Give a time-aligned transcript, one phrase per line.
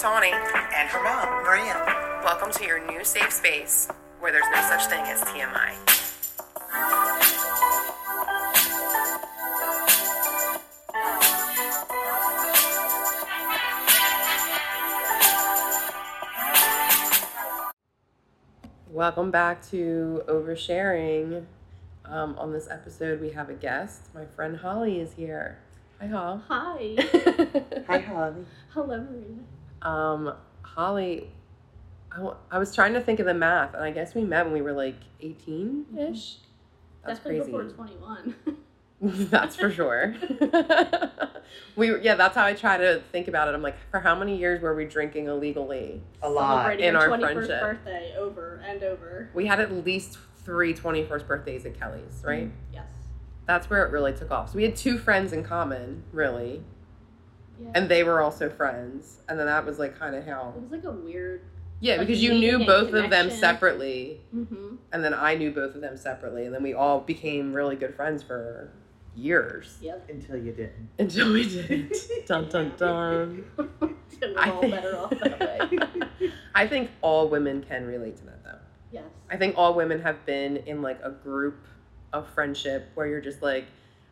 [0.00, 0.32] Tawny.
[0.32, 1.74] And her mom, Maria.
[2.24, 3.86] Welcome to your new safe space
[4.18, 5.76] where there's no such thing as TMI.
[18.88, 21.44] Welcome back to Oversharing.
[22.06, 24.08] Um, on this episode, we have a guest.
[24.14, 25.58] My friend Holly is here.
[26.00, 26.38] Hi, Hol.
[26.48, 26.96] Hi.
[27.86, 28.46] Hi, Holly.
[28.72, 29.44] Hello, Maria.
[29.82, 31.30] Um, Holly,
[32.12, 34.44] I, w- I was trying to think of the math, and I guess we met
[34.44, 36.36] when we were like 18 ish.
[37.04, 37.68] That's Definitely crazy.
[37.68, 38.34] before 21.
[39.30, 40.14] that's for sure.
[41.76, 43.54] we yeah, that's how I try to think about it.
[43.54, 46.02] I'm like, for how many years were we drinking illegally?
[46.22, 46.64] A lot.
[46.66, 47.60] Celebrating in our 21st friendship.
[47.62, 49.30] birthday over and over.
[49.32, 52.50] We had at least three 21st birthdays at Kelly's, right?
[52.72, 52.84] Yes.
[53.46, 54.50] That's where it really took off.
[54.50, 56.62] So we had two friends in common, really,
[57.62, 57.70] Yeah.
[57.74, 59.18] and they were also friends.
[59.28, 61.42] And then that was like kind of how, it was like a weird.
[61.80, 64.76] yeah, Like because you knew and both of them separately, Mm-hmm.
[64.92, 67.94] and then I knew both of them separately, and then we all became really good
[67.94, 68.70] friends for
[69.16, 70.08] years Yep.
[70.08, 70.88] Until you didn't.
[70.98, 71.94] until we didn't.
[72.26, 73.44] dun dun dun.
[74.38, 76.30] I think- better off that way.
[76.54, 78.58] I think all women can relate to that though.
[78.92, 79.04] Yes.
[79.30, 81.66] I think all women have been in like a group
[82.12, 83.66] of friendship where you're just like,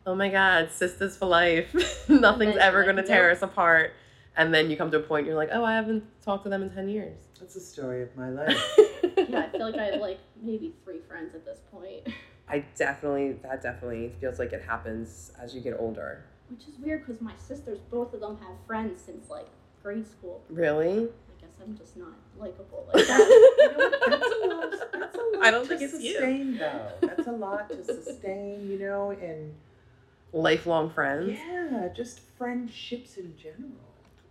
[0.09, 1.75] oh my god, sisters for life.
[2.09, 3.37] Nothing's ever like, gonna tear nope.
[3.37, 3.93] us apart.
[4.37, 6.63] And then you come to a point you're like, oh, I haven't talked to them
[6.63, 7.19] in ten years.
[7.39, 8.79] That's the story of my life.
[9.29, 12.09] Yeah, I feel like I have like maybe three friends at this point.
[12.49, 16.25] I definitely that definitely feels like it happens as you get older.
[16.49, 19.49] Which is weird because my sisters, both of them have friends since like
[19.83, 20.43] grade school.
[20.49, 21.09] Really?
[21.09, 23.55] I guess I'm just not likable like that.
[23.59, 24.01] You know what?
[24.09, 24.93] That's a lot.
[24.93, 26.13] That's a lot I don't to think it's you.
[26.13, 26.93] sustain, though.
[27.03, 29.53] That's a lot to sustain, you know, and
[30.33, 31.31] Lifelong friends.
[31.39, 33.73] yeah, just friendships in general.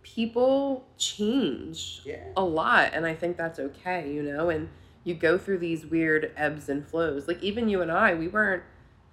[0.02, 2.00] People change.
[2.04, 2.24] Yeah.
[2.36, 4.68] a lot and i think that's okay you know and
[5.04, 8.62] you go through these weird ebbs and flows like even you and i we weren't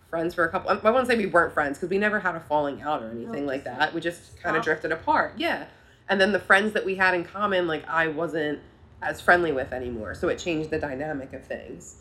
[0.10, 2.40] friends for a couple i won't say we weren't friends because we never had a
[2.40, 5.66] falling out or anything No, like that we just kind of drifted apart yeah
[6.08, 8.60] and then the friends that we had in common like i wasn't
[9.02, 11.98] as friendly with anymore so it changed the dynamic of things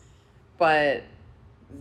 [0.58, 1.02] but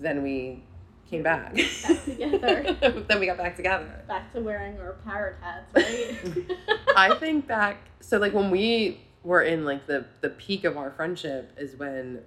[0.02, 0.64] then we
[1.13, 3.03] came back Back together.
[3.07, 6.57] then we got back together Back to wearing our parrot hats, right?
[6.96, 10.91] I think back so like when we were in like the the peak of our
[10.91, 12.22] friendship is when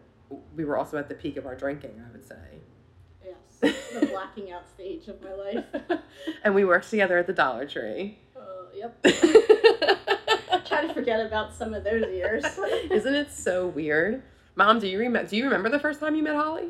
[0.54, 2.60] we were also at the peak of our drinking, I would say.
[3.24, 5.64] yes, the blacking out stage of my life.
[6.42, 8.18] And we worked together at the Dollar Tree.
[8.36, 8.40] Uh,
[8.74, 9.02] yep.
[10.64, 12.44] Try to forget about some of those years.
[12.90, 14.22] Isn't it so weird?
[14.54, 16.68] Mom, do you remember do you remember the first time you met Holly?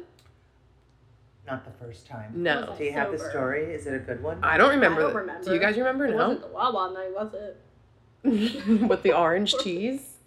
[1.47, 2.33] Not the first time.
[2.35, 2.75] No.
[2.77, 3.31] Do you have the Sober.
[3.31, 3.65] story?
[3.75, 4.43] Is it a good one?
[4.43, 5.01] I don't remember.
[5.01, 5.45] I don't the- remember.
[5.45, 6.07] Do you guys remember?
[6.07, 6.17] It No.
[6.29, 7.57] wasn't the Wawa night, was it?
[8.89, 10.19] With the orange cheese?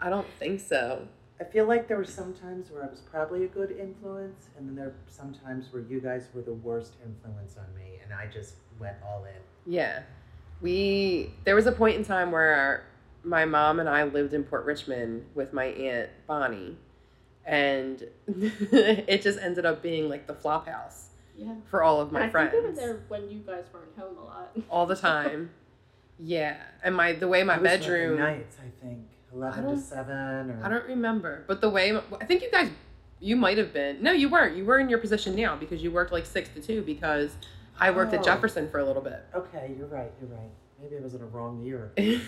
[0.00, 1.06] I don't think so.
[1.40, 4.68] I feel like there were some times where I was probably a good influence, and
[4.68, 8.12] then there were some times where you guys were the worst influence on me, and
[8.12, 9.72] I just went all in.
[9.72, 10.02] Yeah.
[10.60, 12.84] We there was a point in time where
[13.22, 16.76] my mom and I lived in Port Richmond with my aunt Bonnie.
[17.48, 21.54] And it just ended up being like the flop house Yeah.
[21.70, 22.50] for all of my I friends.
[22.52, 24.50] think we were there when you guys weren't home a lot.
[24.68, 25.50] All the time.
[26.18, 26.56] yeah.
[26.84, 28.98] And my the way my It was like bedroom nights, I think,
[29.32, 31.44] eleven I to seven, or I don't remember.
[31.46, 32.70] But the way I think you guys
[33.20, 34.00] you might have been.
[34.02, 34.56] No, you weren't.
[34.56, 37.34] You were in your position now because you worked like 6 to 2 because
[37.80, 38.22] I worked at Oh.
[38.22, 39.24] Jefferson for a little bit.
[39.34, 40.12] Okay, you're right.
[40.20, 40.50] You're right.
[40.80, 41.92] Maybe I was in a wrong year.
[41.96, 42.20] it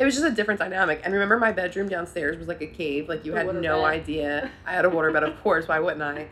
[0.00, 1.00] was just a different dynamic.
[1.04, 3.08] And remember, my bedroom downstairs was like a cave.
[3.08, 3.84] Like you had no bed.
[3.84, 4.50] idea.
[4.66, 5.68] I had a water bed, of course.
[5.68, 6.26] Why wouldn't I?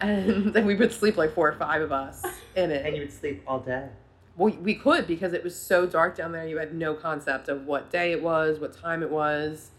[0.00, 2.24] And then we would sleep like four or five of us
[2.56, 2.84] in it.
[2.86, 3.88] and you would sleep all day.
[4.36, 6.46] well, we could because it was so dark down there.
[6.46, 9.70] You had no concept of what day it was, what time it was.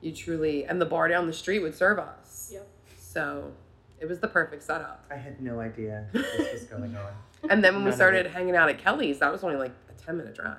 [0.00, 2.50] You truly, and the bar down the street would serve us.
[2.52, 2.68] Yep.
[2.98, 3.52] So
[4.00, 5.04] it was the perfect setup.
[5.10, 7.12] I had no idea this was going on.
[7.50, 9.72] And then when we None of started hanging out at Kelly's, that was only like
[9.88, 10.56] a 10 minute drive.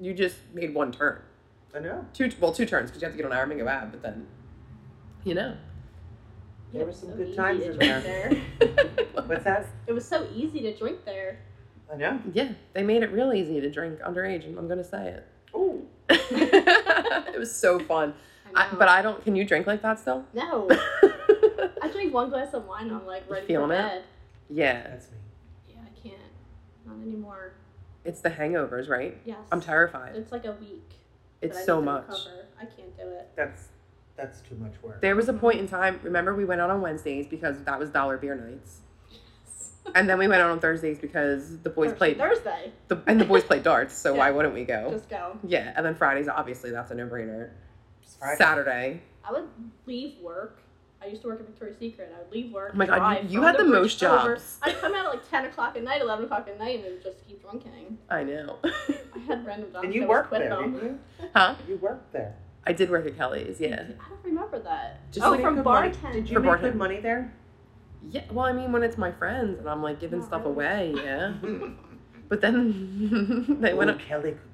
[0.00, 1.22] You just made one turn.
[1.74, 2.04] I know.
[2.12, 4.26] two well two turns because you have to get on Aramingo Ave, but then
[5.24, 5.56] you know.
[6.72, 8.42] There Yep, were some so good times in drink there.
[9.26, 9.66] What's that?
[9.86, 11.38] It was so easy to drink there.
[11.92, 12.20] I know.
[12.32, 15.26] yeah, they made it real easy to drink underage, and I'm gonna say it.
[15.54, 15.80] Oh,
[16.10, 18.14] it was so fun,
[18.54, 19.22] I I, but I don't.
[19.24, 20.24] Can you drink like that still?
[20.34, 20.68] no,
[22.04, 22.90] I drink one glass of wine.
[22.90, 23.78] I'm like ready feeling for it?
[23.78, 24.02] bed.
[24.50, 25.16] yeah, that's me.
[25.68, 26.20] Yeah, I can't.
[26.86, 27.54] Not anymore.
[28.04, 29.16] it's the hangovers, right?
[29.24, 29.38] Yes.
[29.50, 30.14] I'm terrified.
[30.16, 30.82] It's like a week.
[31.40, 32.06] It's so need much.
[32.08, 32.46] recover.
[32.60, 33.30] I can't do it.
[33.36, 33.68] That's
[34.16, 35.00] that's too much work.
[35.00, 35.98] There was a point in time.
[36.02, 38.80] Remember, we went out on Wednesdays because that was dollar beer nights.
[39.94, 42.72] and then we went out on Thursdays because the boys Thursday- played Thursday.
[42.88, 43.94] the, and the boys played darts.
[43.94, 44.18] So Yeah.
[44.18, 44.90] why wouldn't we go?
[44.90, 45.38] Just go.
[45.46, 47.50] yeah, and then Fridays, obviously, that's a no brainer.
[48.18, 48.36] Friday.
[48.38, 49.48] Saturday, I would
[49.86, 50.60] leave work.
[51.04, 52.12] I used to work at Victoria's Secret.
[52.14, 52.70] I would leave work.
[52.74, 54.34] Oh my God, drive you- you had the bridge most over.
[54.36, 54.58] jobs.
[54.62, 56.92] I'd come out at like ten o'clock at night, eleven o'clock at night, and then
[57.02, 57.98] just keep drinking.
[58.10, 58.58] I know.
[58.64, 59.84] I had random jobs.
[59.84, 60.72] And you I was worked there, them.
[60.72, 60.98] didn't you?
[61.34, 61.54] huh?
[61.68, 62.34] You worked there.
[62.66, 63.60] I did work at Kelly's.
[63.60, 63.82] Yeah.
[64.00, 65.10] I don't remember that.
[65.12, 66.12] Did oh, you make from bartending.
[66.12, 66.60] Did you For make bartend.
[66.62, 67.32] good money there?
[68.10, 68.22] Yeah.
[68.32, 70.52] Well, I mean, when it's my friends and I'm like giving Not stuff really.
[70.54, 71.34] away, yeah.
[72.26, 74.00] But then they oh, went.
[74.00, 74.53] Kelly could be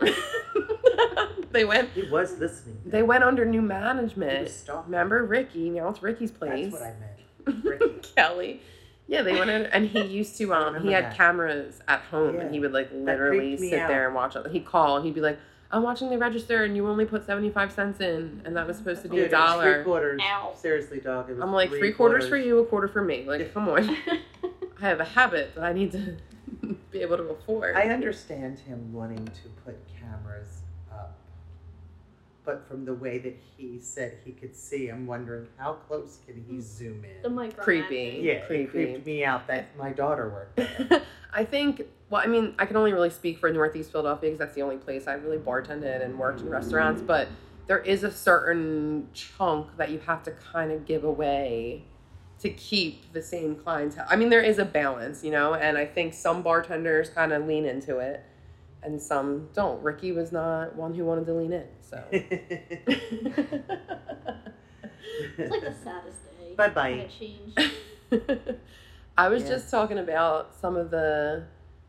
[1.52, 1.90] they went.
[1.90, 2.78] He was listening.
[2.86, 4.44] They went under new He management.
[4.44, 4.68] was.
[4.86, 5.70] Remember Ricky?
[5.70, 6.72] Now it's Ricky's place.
[6.72, 7.64] That's what I meant.
[7.64, 8.08] Ricky.
[8.14, 8.60] Kelly.
[9.08, 10.54] Yeah, they went in, and he used to.
[10.54, 11.16] Um, he had that.
[11.16, 14.46] cameras at home, and he would like literally creeped me sit there and watch it.
[14.52, 15.36] He'd call, and he'd be like,
[15.72, 18.76] "I'm watching the register, and you only put seventy five cents in, and that was
[18.76, 20.20] supposed to be Dude, a it was Three quarters.
[20.22, 20.52] Ow.
[20.56, 21.28] Seriously, dog.
[21.28, 23.24] It was I'm like, three quarters for you, a quarter for me.
[23.26, 23.96] Like, come on.
[24.82, 26.16] I have a habit that I need to
[26.90, 27.76] be able to afford.
[27.76, 31.18] I understand him wanting to put cameras up,
[32.44, 36.42] but from the way that he said he could see, I'm wondering how close can
[36.48, 36.62] he mm.
[36.62, 37.22] zoom in?
[37.22, 37.34] the in?
[37.34, 37.62] micro.
[37.62, 38.20] Creepy.
[38.22, 38.62] Yeah, creepy.
[38.62, 41.02] it creeped me out that my daughter worked there.
[41.32, 44.54] I think, well, I mean, I can only really speak for Northeast Philadelphia because that's
[44.54, 47.28] the only place I really bartended and worked in restaurants, but
[47.66, 51.84] there is a certain chunk that you have to kind of give away
[52.40, 54.06] to keep the same clientele.
[54.08, 57.46] I mean, there is a balance, you know, and I think some bartenders kind of
[57.46, 58.24] lean into it
[58.82, 59.82] and some don't.
[59.82, 62.02] Ricky was not one who wanted to lean in, so.
[65.38, 66.54] It's like the saddest day.
[66.56, 67.08] Bye bye.
[69.18, 69.48] I was Yeah.
[69.50, 71.44] just talking about some of the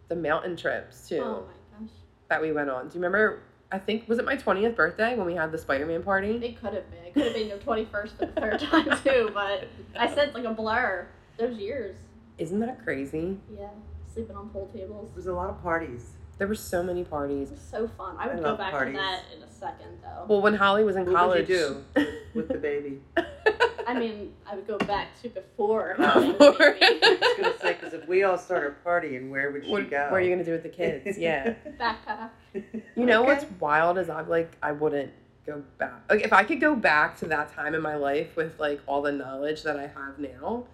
[0.07, 1.89] the mountain trips too Oh my gosh.
[2.29, 2.89] that we went on.
[2.89, 3.43] Do you remember?
[3.71, 6.31] I think was it my twentieth birthday when we had the Spider Man party.
[6.43, 7.05] It could have been.
[7.05, 10.35] It could have been your 21st for the third time too, but I said it's
[10.35, 11.07] like a blur.
[11.37, 11.95] Those years.
[12.37, 13.37] Isn't that crazy?
[13.57, 13.67] Yeah.
[14.13, 15.09] Sleeping on pool tables.
[15.09, 16.11] There was a lot of parties.
[16.37, 17.51] There were so many It parties.
[17.51, 18.15] was so fun.
[18.17, 18.95] I I would go back parties.
[18.95, 20.25] to that in a second though.
[20.27, 23.01] Well, when Holly was in What college, would you do with the baby?
[23.91, 25.95] I mean, I would go back to before.
[25.99, 26.31] Oh.
[26.37, 26.75] Before.
[26.81, 30.07] I was gonna say because if we all started partying, where would you what, go?
[30.09, 31.17] what are you gonna do with the kids?
[31.17, 31.53] Yeah.
[31.79, 32.29] Backpack.
[32.53, 33.33] You know Okay.
[33.33, 35.11] what's wild is I'm like I wouldn't
[35.45, 36.01] go back.
[36.09, 39.01] Like if I could go back to that time in my life with like all
[39.01, 40.65] the knowledge that I have now,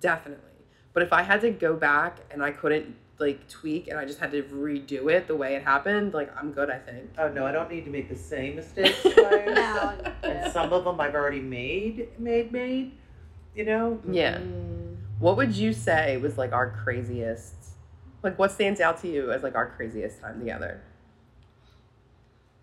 [0.00, 0.42] definitely.
[0.92, 4.18] But if I had to go back and I couldn't like tweak and I just
[4.18, 6.70] had to redo it the way it happened, like I'm good.
[6.70, 7.10] I think.
[7.18, 9.14] Oh no, I don't need to make the same mistakes twice.
[9.46, 12.92] No, And some of them I've already made, made, made.
[13.54, 14.00] You know.
[14.10, 14.38] Yeah.
[14.38, 14.96] Mm.
[15.18, 17.54] What would you say was like our craziest?
[18.22, 20.82] Like what stands out to you as like our craziest time together?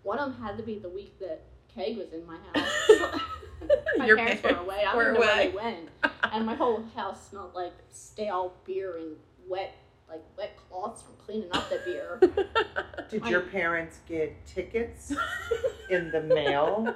[0.02, 1.42] One of them had to be the week that
[1.74, 3.20] Keg was in my house.
[3.96, 4.84] my Your parents were away.
[4.86, 5.88] I don't know where they went.
[6.32, 9.16] And my whole house smelled like stale beer and
[9.48, 9.74] wet,
[10.14, 12.20] like wet cloths from cleaning up the beer.
[13.10, 15.12] Did I- your parents get tickets
[15.90, 16.94] in the mail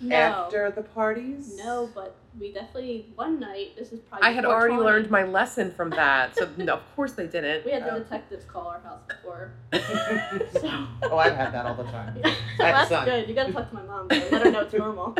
[0.00, 0.14] No.
[0.16, 1.56] after the parties?
[1.56, 3.76] No, but we definitely one night.
[3.76, 4.28] This is probably.
[4.28, 7.64] I had already learned my lesson from that, so no, of course they didn't.
[7.64, 7.98] We had the Oh.
[7.98, 9.52] detectives call our house before.
[9.72, 12.14] oh, I've had that all the time.
[12.22, 13.04] so That's that's son.
[13.06, 13.28] good.
[13.28, 14.06] You gotta talk to my mom.
[14.08, 14.16] Though.
[14.30, 15.14] Let her know it's normal.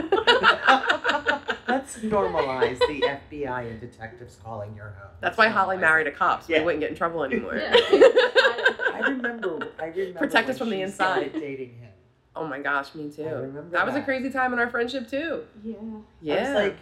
[1.69, 5.11] Let's normalize the FBI and detectives calling your home.
[5.21, 6.61] That's why Holly Normalize married a cop, so Yeah.
[6.61, 7.57] we wouldn't get in trouble anymore.
[7.57, 7.71] Yeah.
[7.75, 9.69] I remember.
[9.79, 10.19] I remember.
[10.19, 11.13] Protect us when from the she inside.
[11.31, 11.91] started Dating him.
[12.37, 13.25] oh my gosh, me too.
[13.25, 14.05] I remember that was a that.
[14.05, 15.45] crazy time in our friendship too.
[15.63, 15.75] yeah.
[16.23, 16.35] Yeah.
[16.35, 16.77] I was like,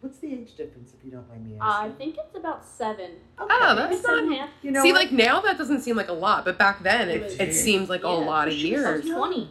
[0.00, 1.64] what's the age difference if you don't mind me uh, asking?
[1.64, 1.96] I asking?
[1.98, 3.10] think it's about seven.
[3.38, 4.38] Oh, that's seven and a not.
[4.40, 4.50] half.
[4.62, 5.00] you know See, what?
[5.02, 7.54] like now that doesn't seem like a lot, but back then it, It was- it
[7.54, 8.12] seemed like a Yeah.
[8.14, 9.04] lot of She was years.
[9.10, 9.50] Twenty.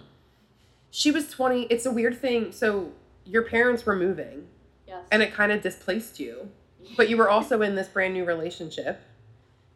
[0.91, 1.63] She was 20.
[1.71, 2.51] It's a weird thing.
[2.51, 2.91] So
[3.25, 4.47] your parents were moving
[4.87, 5.05] Yes.
[5.11, 6.49] and it kind of displaced you,
[6.97, 9.01] but you were also in this brand new relationship.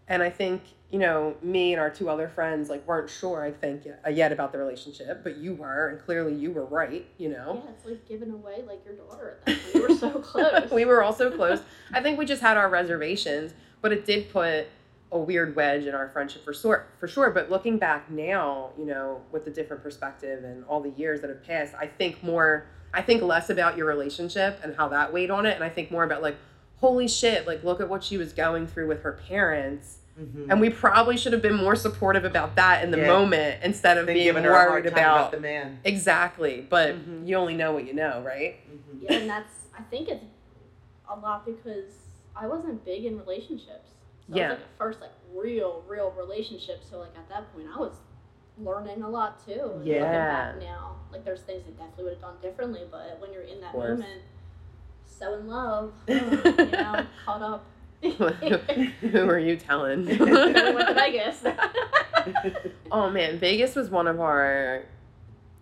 [0.09, 0.61] And I think,
[0.91, 4.09] you know, me and our two other friends like weren't sure, I think, yet, uh,
[4.09, 7.61] yet about the relationship, but you were, and clearly you were right, you know.
[7.65, 9.73] Yeah, it's like giving away like your daughter at that point.
[9.73, 10.71] We were so close.
[10.71, 11.59] we were also close.
[11.93, 14.67] I think we just had our reservations, but it did put
[15.11, 17.31] a weird wedge in our friendship for sure, for sure.
[17.31, 21.29] But looking back now, you know, with a different perspective and all the years that
[21.29, 25.29] have passed, I think more, I think less about your relationship and how that weighed
[25.31, 26.35] on it, and I think more about like,
[26.77, 29.97] holy shit, like look at what she was going through with her parents.
[30.19, 30.47] Mhm.
[30.49, 33.07] And we probably should have been more supportive about that in the Yeah.
[33.07, 35.79] moment instead of Been being giving her a hard worried time about, the man.
[35.83, 36.65] exactly.
[36.67, 37.27] But Mhm.
[37.27, 38.55] you only know what you know, right?
[38.67, 39.01] Mhm.
[39.03, 40.23] Yeah, and that's I think it's
[41.07, 41.93] a lot because
[42.35, 43.91] I wasn't big in relationships.
[44.27, 44.45] So Yeah.
[44.45, 46.83] It was like a first like real, real relationship.
[46.83, 47.93] So like at that point I was
[48.63, 49.51] learning a lot too.
[49.53, 50.51] and Looking Yeah.
[50.53, 50.95] back now.
[51.11, 54.21] Like there's things I definitely would have done differently, but when you're in that moment
[55.05, 57.65] so in love, you know, caught up.
[58.03, 60.05] Who are you telling?
[60.05, 61.43] Then we went to Vegas.
[62.91, 64.83] oh man, Vegas was one of our.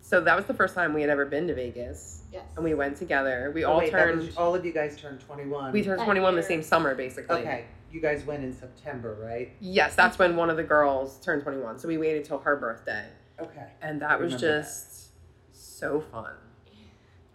[0.02, 2.44] So that was the first time we had ever been to Vegas, yes.
[2.54, 3.50] and we went together.
[3.54, 4.18] We Oh, all wait, turned.
[4.20, 5.72] was- all of you guys turned 21.
[5.72, 7.40] we turned That 21 the same summer, basically.
[7.40, 7.64] Okay,
[7.96, 9.50] you guys went in September, right?
[9.58, 11.78] Yes, that's when one of the girls turned 21.
[11.78, 13.06] So we waited till her birthday.
[13.40, 13.66] Okay.
[13.80, 14.62] And that was Remember that.
[14.64, 15.08] just
[15.52, 16.34] so fun.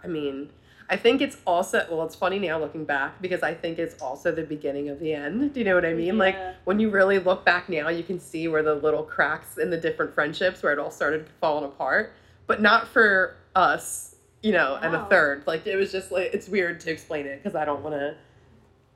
[0.04, 0.52] I mean,
[0.88, 4.32] I think it's also, well, it's funny now looking back because I think it's also
[4.32, 5.54] the beginning of the end.
[5.54, 6.06] Do you know what I mean?
[6.06, 6.14] Yeah.
[6.14, 9.72] Like, when you really look back now, you can see where the little cracks in
[9.72, 12.14] the different friendships where it all started falling apart,
[12.46, 15.44] but not for us, you know, and a third.
[15.48, 18.16] Like, it was just like, it's weird to explain it because I don't want to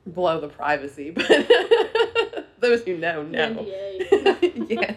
[0.06, 1.26] blow the privacy, but
[2.60, 3.66] those who know know.
[4.68, 4.94] Yeah.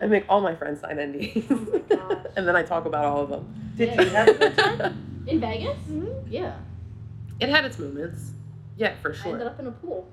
[0.00, 1.82] I make all my friends sign NDAs.
[1.92, 3.72] Oh and then I talk about all of them.
[3.76, 4.02] Did Yeah.
[4.02, 5.22] you have a good time?
[5.26, 5.76] In Vegas?
[5.88, 6.32] Mm-hmm.
[6.32, 6.56] Yeah.
[7.40, 8.32] It had its moments.
[8.76, 9.46] Yeah, for I ended sure.
[9.48, 10.08] up in a pool.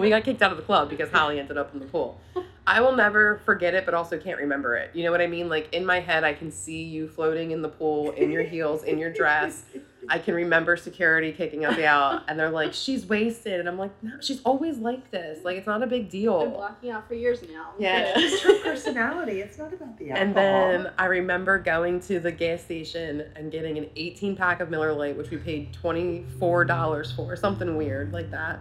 [0.00, 2.20] we got kicked out of the club because Holly ended up in the pool.
[2.66, 4.90] I will never forget it, but also can't remember it.
[4.94, 5.48] You know what I mean?
[5.48, 8.82] Like in my head, I can see you floating in the pool in your heels,
[8.84, 9.64] in your dress.
[10.10, 13.92] I can remember security kicking us out, and they're like, "She's wasted," and I'm like,
[14.02, 15.44] "No, she's always like this.
[15.44, 17.70] Like it's not a big deal." Been deal." blocking out for years now.
[17.78, 18.12] Yeah.
[18.16, 19.40] It's her personality.
[19.40, 20.26] It's not about the alcohol.
[20.26, 24.68] And then I remember going to the gas station and getting an 18 pack of
[24.68, 28.58] Miller Lite, which we paid $24 for, something weird like that.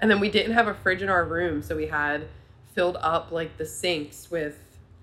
[0.00, 2.28] And then we didn't have a fridge in our room, so we had
[2.74, 4.58] filled up like the sinks with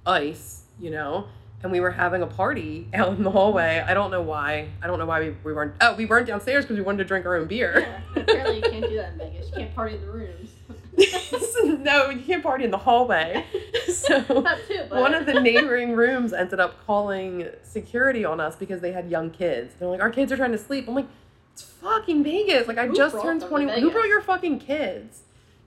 [0.05, 1.27] ice, you know?
[1.61, 3.83] And we were having a party out in the hallway.
[3.85, 4.69] I don't know why.
[4.81, 5.75] I don't know why we, we weren't.
[5.81, 7.79] Oh, we weren't downstairs because we wanted to drink our own beer.
[8.15, 8.21] Yeah.
[8.21, 9.47] Apparently, you can't do that in Vegas.
[9.47, 10.49] You can't party in the rooms.
[11.83, 13.45] no, you can't party in the hallway.
[13.89, 18.91] So too, one of the neighboring rooms ended up calling security on us because they
[18.91, 19.75] had young kids.
[19.77, 20.87] They're like, our kids are trying to sleep.
[20.87, 21.07] I'm like,
[21.53, 22.67] it's fucking Vegas.
[22.67, 23.81] Like, I Who just turned them to 20.
[23.81, 25.21] Who brought your fucking kids?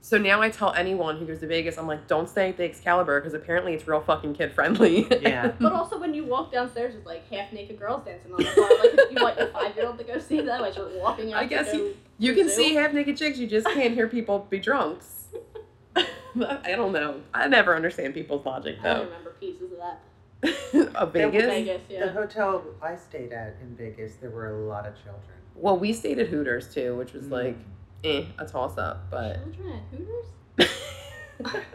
[0.05, 2.65] So now I tell anyone who goes to Vegas, I'm like, don't stay at the
[2.65, 5.07] Excalibur because apparently it's real fucking kid friendly.
[5.21, 5.53] Yeah.
[5.57, 8.67] But also, when you walk downstairs, it's like half naked girls dancing on the floor.
[8.81, 11.41] Like, you want your five year old to go see that as you're walking out.
[11.41, 14.45] I guess to go you can see half naked chicks, you just can't hear people
[14.49, 15.27] be drunks.
[15.95, 17.21] I don't know.
[17.33, 19.99] I never understand people's logic I don't remember pieces of that.
[20.95, 21.81] Of There was Vegas?
[21.89, 25.37] Vegas, The hotel I stayed at in Vegas, there were a lot of children.
[25.55, 27.31] Well, we stayed at Hooters too, which was Mm.
[27.31, 27.57] like,
[28.03, 30.25] eh, a toss up, but Children at Hooters?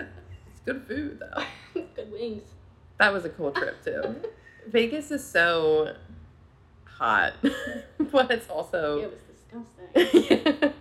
[0.50, 1.42] it's good food though.
[1.94, 2.42] Good wings.
[2.98, 4.16] That was a cool trip too.
[4.68, 5.94] Vegas is so
[6.84, 7.34] hot,
[7.98, 9.00] but it's also.
[9.00, 10.72] It was disgusting.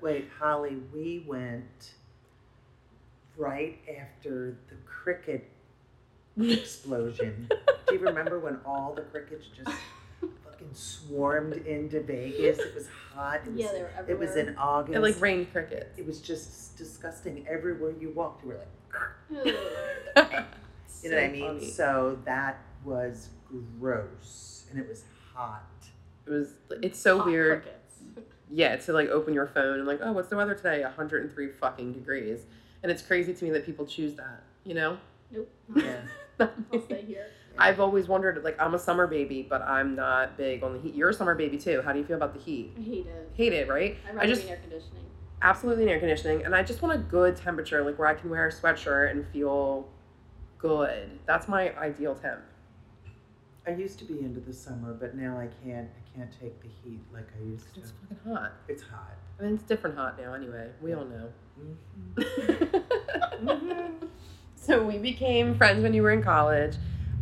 [0.00, 1.94] Wait, Holly, we went
[3.36, 5.50] right after the cricket
[6.40, 7.48] explosion.
[7.86, 9.76] Do you remember when all the crickets just
[10.56, 12.58] fucking swarmed into Vegas?
[12.58, 13.40] It was hot.
[13.46, 14.22] It was, Yeah, they were everywhere.
[14.24, 14.96] It was in August.
[14.96, 15.98] it like rained crickets.
[15.98, 17.46] It was just disgusting.
[17.48, 19.46] Everywhere you walked, you were like,
[20.16, 20.44] Ugh.
[21.02, 21.46] you know what I mean?
[21.58, 21.70] funny.
[21.70, 23.28] So that was
[23.80, 25.62] gross, and it was hot.
[26.26, 26.54] It was.
[26.82, 27.62] It's so Hot weird.
[27.62, 27.82] crickets.
[28.48, 30.80] Yeah, to like open your phone and like, oh, what's the weather today?
[30.82, 32.42] 103 fucking degrees,
[32.84, 34.44] and it's crazy to me that people choose that.
[34.62, 34.98] You know.
[35.32, 35.50] Nope.
[35.74, 35.96] Yeah.
[36.38, 37.26] I'll stay here.
[37.58, 40.94] I've always wondered, like, I'm a summer baby, but I'm not big on the heat.
[40.94, 41.82] You're a summer baby too.
[41.82, 42.72] How do you feel about the heat?
[42.78, 43.30] I hate it.
[43.34, 43.96] Hate it, right?
[44.10, 45.04] I'd I just in air conditioning.
[45.42, 48.30] absolutely in air conditioning, and I just want a good temperature, like where I can
[48.30, 49.88] wear a sweatshirt and feel
[50.58, 51.18] good.
[51.26, 52.40] That's my ideal temp.
[53.66, 55.88] I used to be into the summer, but now I can't.
[55.88, 57.80] I can't take the heat like I used to.
[57.80, 58.52] It's fucking hot.
[58.68, 59.16] It's hot.
[59.38, 60.70] I mean, it's different hot now, anyway.
[60.80, 61.28] We all know.
[62.16, 62.82] Mhm.
[64.56, 66.76] so we became friends when you were in college.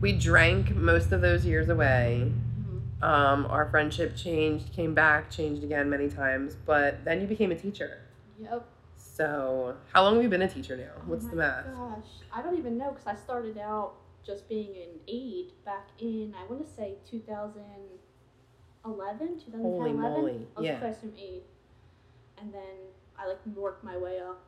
[0.05, 2.31] We drank most of those years away.
[2.31, 3.03] Mhm.
[3.03, 7.55] Um, our friendship changed, came back, changed again many times, but then you became a
[7.55, 8.03] teacher.
[8.39, 8.67] Yep.
[8.99, 10.91] So, how long have you been a teacher now?
[10.95, 11.75] Oh What's my the math?
[11.75, 16.35] Gosh, I don't even know because I started out just being an aide back in
[16.39, 20.01] I want to say 2011, 2010, Holy 11.
[20.03, 20.77] moly, I was yeah.
[20.77, 21.45] a classroom aide,
[22.37, 22.77] and then
[23.19, 24.43] I like worked my way up.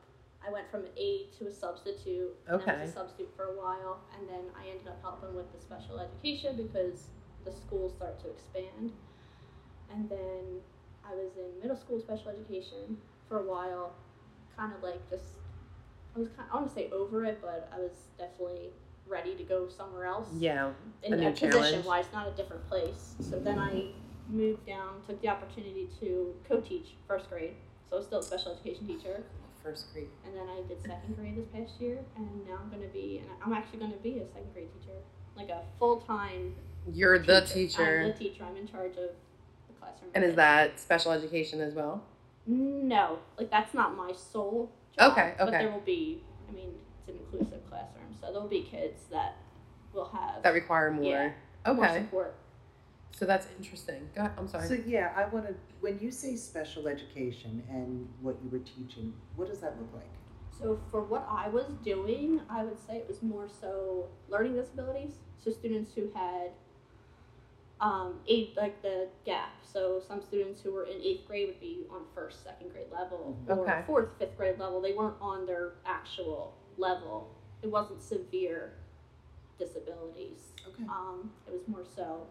[0.46, 2.36] I went from an aide to a substitute.
[2.46, 2.80] And I Okay.
[2.82, 5.98] was a substitute for a while, and then I ended up helping with the special
[5.98, 7.08] education because
[7.44, 8.92] the schools start to expand.
[9.90, 10.60] And then
[11.04, 12.98] I was in middle school special education
[13.28, 13.94] for a while,
[14.56, 15.34] kind of like just
[16.14, 18.70] I was kind I want to say over it, but I was definitely
[19.06, 20.28] ready to go somewhere else.
[20.38, 20.72] Yeah.
[21.02, 23.14] in a a, new position wise, not a different place.
[23.20, 23.90] So then I
[24.28, 27.54] moved down, took the opportunity to co-teach first grade.
[27.88, 29.22] So I was still a special education teacher,
[29.66, 30.06] First grade.
[30.24, 33.18] and then I did second grade this past year, and now I'm going to be,
[33.18, 34.94] and I'm actually going to be a second grade teacher,
[35.36, 36.54] like a full time.
[36.92, 38.02] You're the teacher.
[38.04, 38.44] I'm the teacher.
[38.48, 39.10] I'm in charge of
[39.66, 40.10] the classroom classroom.
[40.14, 42.02] And is that special education as well?
[42.46, 45.12] No, like that's not my sole job.
[45.12, 46.70] Okay, But there will be, I mean,
[47.00, 49.36] it's an inclusive classroom, so there'll be kids that
[49.92, 51.04] will have That require more.
[51.04, 51.30] Yeah,
[51.66, 51.76] okay.
[51.76, 51.98] more okay.
[52.02, 52.34] support.
[53.12, 54.08] So that's interesting.
[54.14, 54.32] Go ahead.
[54.38, 54.68] I'm sorry.
[54.68, 55.54] So yeah, I want to.
[55.80, 60.10] When you say special education and what you were teaching, what does that look like?
[60.58, 65.12] So for what I was doing, I would say it was more so learning disabilities.
[65.38, 66.50] So students who had
[67.80, 69.50] um, eight like the gap.
[69.62, 73.36] So some students who were in eighth grade would be on first, second grade level,
[73.48, 73.82] or Okay.
[73.86, 74.80] fourth, fifth grade level.
[74.80, 77.34] They weren't on their actual level.
[77.62, 78.72] It wasn't severe
[79.58, 80.52] disabilities.
[80.66, 80.84] Okay.
[80.84, 82.26] Um, it was more so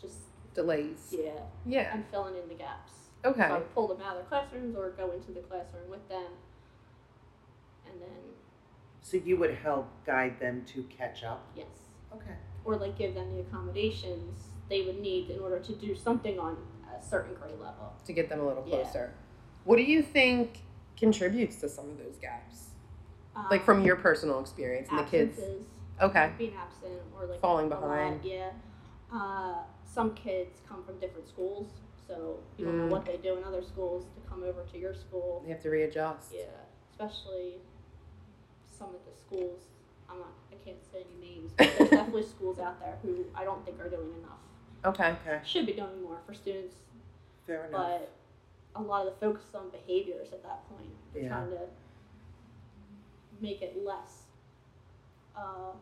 [0.00, 0.18] just
[0.62, 1.14] Delays.
[1.16, 1.30] yeah,
[1.64, 1.94] Yeah.
[1.94, 2.92] and filling in the gaps.
[3.24, 3.46] Okay.
[3.46, 6.32] So I pull them out of their classrooms or go into the classroom with them,
[7.86, 8.08] and then
[9.00, 11.46] So you would help guide them to catch up.
[11.54, 11.66] yes.
[12.12, 12.34] Okay.
[12.64, 16.56] or like give them the accommodations they would need in order to do something on
[16.94, 17.92] a certain grade level.
[18.04, 18.82] to get them a little Yeah.
[18.82, 19.14] closer.
[19.64, 20.62] What do you think
[20.96, 22.70] contributes to some of those gaps?
[23.50, 25.38] Like Um, from your personal experience and the kids.
[25.38, 25.66] absences,
[26.02, 26.32] Okay.
[26.36, 28.24] being absent or like Falling a lot, behind.
[28.24, 28.50] yeah.
[29.12, 29.62] Uh,
[29.98, 31.66] some kids come from different schools,
[32.06, 32.78] so you don't Mm.
[32.86, 35.40] know what they do in other schools to come over to your school.
[35.44, 36.32] They have to readjust.
[36.32, 36.44] Yeah,
[36.92, 37.58] especially
[38.64, 39.62] some of the schools.
[40.08, 40.28] I'm not.
[40.52, 43.80] I can't say any names, but there's definitely schools out there who I don't think
[43.80, 44.38] are doing enough.
[44.84, 45.16] Okay.
[45.26, 45.40] Okay.
[45.44, 46.76] Should be doing more for students
[47.44, 47.80] Fair enough.
[47.90, 48.12] but
[48.76, 50.94] a lot of the focus is on behaviors at that point.
[51.12, 51.28] They're Yeah.
[51.30, 51.68] trying to
[53.40, 54.26] make it less.
[55.36, 55.72] Uh,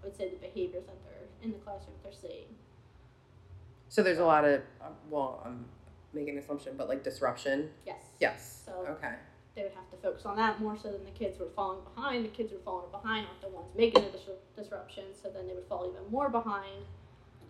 [0.00, 2.54] I would say the behaviors that they're in the classroom they're seeing.
[3.88, 5.64] So there's a lot of uh, well, I'm
[6.12, 7.70] making an assumption, but like disruption.
[7.86, 8.02] Yes.
[8.20, 8.62] Yes.
[8.66, 9.14] So Okay.
[9.54, 11.80] they would have to focus on that more so than the kids who are falling
[11.94, 12.24] behind.
[12.24, 15.46] The kids who are falling behind aren't the ones making the dis- disruption, so then
[15.46, 16.84] they would fall even more behind.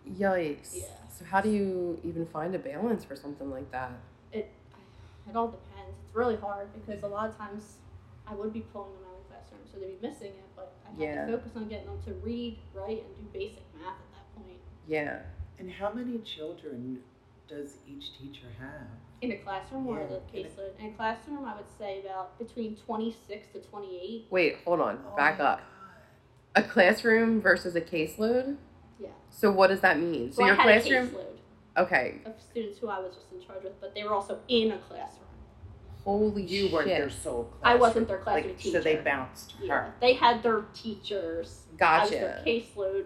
[0.07, 0.75] Yikes.
[0.75, 0.83] Yeah.
[1.17, 3.91] So how do you even find a balance for something like that?
[4.31, 4.51] It
[5.29, 5.97] it all depends.
[6.05, 7.77] It's really hard because a lot of times
[8.25, 10.73] I would be pulling them out of the classroom, so they'd be missing it, but
[10.85, 11.25] I have Yeah.
[11.25, 14.59] to focus on getting them to read, write, and do basic math at that point.
[14.87, 15.21] Yeah.
[15.59, 16.99] And how many children
[17.47, 18.87] does each teacher have?
[19.21, 20.79] In a classroom or Yeah, the in a- caseload?
[20.79, 24.27] In a classroom, I would say about between 26 to 28.
[24.29, 24.99] Wait, hold on.
[25.11, 25.61] Oh Back my up.
[26.55, 28.57] A classroom versus a caseload?
[28.99, 29.09] Yeah.
[29.29, 30.31] So what does that mean?
[30.31, 31.15] So, So, your I had classroom
[31.75, 32.21] a Okay.
[32.25, 34.77] of students who I was just in charge with, but they were also in a
[34.79, 35.23] classroom.
[36.03, 36.97] Holy You weren't shit.
[36.99, 37.61] their sole classroom.
[37.63, 39.03] I wasn't their classroom like, So they teacher.
[39.03, 39.73] bounced Yeah.
[39.73, 39.93] her.
[39.99, 41.63] They had their teachers.
[41.81, 42.43] I was their Gotcha.
[42.49, 43.05] caseload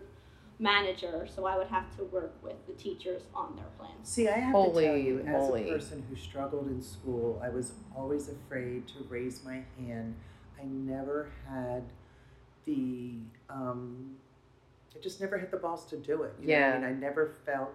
[0.62, 4.08] manager, so I would have to work with the teachers on their plans.
[4.08, 5.68] See, I have Holy to tell you, as moly.
[5.70, 10.16] a person who struggled in school, I was always afraid to raise my hand.
[10.60, 11.84] I never had
[12.66, 13.14] the,
[13.50, 14.16] um,
[14.96, 16.36] I just never had the balls to do it.
[16.40, 16.74] You know what Yeah.
[16.74, 17.72] I mean, I never felt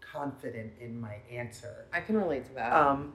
[0.00, 1.86] confident in my answer.
[1.94, 2.72] I can relate to that.
[2.74, 3.12] Um,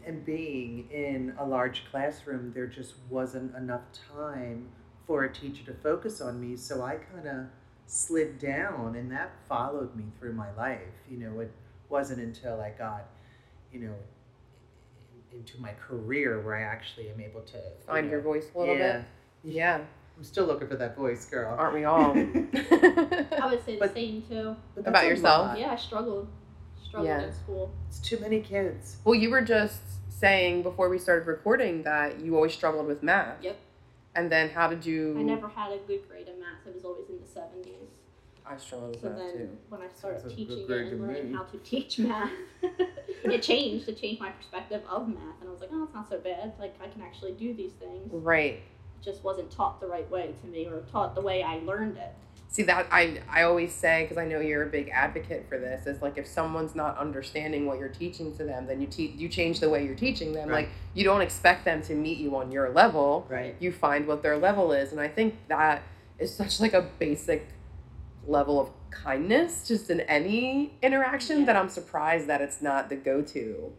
[0.06, 3.82] and being in a large classroom, there just wasn't enough
[4.14, 4.68] time
[5.06, 6.56] for a teacher to focus on me.
[6.56, 7.46] So I kind of
[7.92, 10.80] slid down, and that followed me through my life.
[11.10, 11.52] You know, it
[11.90, 13.04] wasn't until I got,
[13.72, 13.94] you know,
[15.32, 18.58] into my career where I actually am able to you Find know, your voice a
[18.58, 18.96] little yeah.
[18.98, 19.04] bit.
[19.54, 19.80] Yeah.
[20.16, 21.54] I'm still looking for that voice, girl.
[21.58, 22.12] Aren't we all?
[22.16, 24.56] I would say the But- same too.
[24.76, 25.48] About yourself?
[25.48, 25.58] lot.
[25.58, 26.28] Yeah, I struggled.
[26.82, 27.22] Struggled Yeah.
[27.26, 27.70] in school.
[27.88, 28.96] It's too many kids.
[29.04, 33.42] well, you were just saying before we started recording that you always struggled with math.
[33.42, 33.58] Yep.
[34.14, 35.16] And then how did you?
[35.18, 36.66] I never had a good grade in math.
[36.66, 37.88] It was always in the 70s.
[38.44, 39.48] I struggled with So math then, too.
[39.68, 41.36] when I started Sounds teaching it and learning me.
[41.36, 42.30] how to teach math,
[43.24, 43.88] it changed.
[43.88, 46.52] It changed my perspective of math, and I was like, "Oh, it's not so bad.
[46.58, 48.54] Like I can actually do these things." Right.
[48.54, 51.96] It just wasn't taught the right way to me, or taught the way I learned
[51.96, 52.12] it.
[52.52, 55.86] See that I I always say because I know you're a big advocate for this
[55.86, 59.28] is like if someone's not understanding what you're teaching to them then you teach you
[59.30, 60.66] change the way you're teaching them Right.
[60.66, 63.56] like you don't expect them to meet you on your level Right.
[63.58, 65.82] you find what their level is and I think that
[66.18, 67.48] is such like a basic
[68.26, 71.46] level of kindness just in any interaction Yeah.
[71.46, 73.72] that I'm surprised that it's not the go-to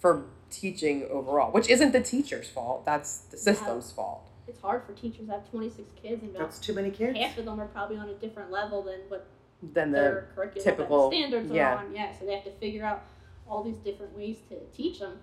[0.00, 4.92] for teaching overall which isn't the teacher's fault that's the system's fault It's hard for
[4.94, 7.18] teachers to have 26 kids, and about That's too many kids.
[7.18, 9.26] half of them are probably on a different level than what
[9.62, 11.74] then the their curriculum typical- and standards yeah.
[11.74, 11.94] are on.
[11.94, 13.02] Yeah, so they have to figure out
[13.48, 15.18] all these different ways to teach them.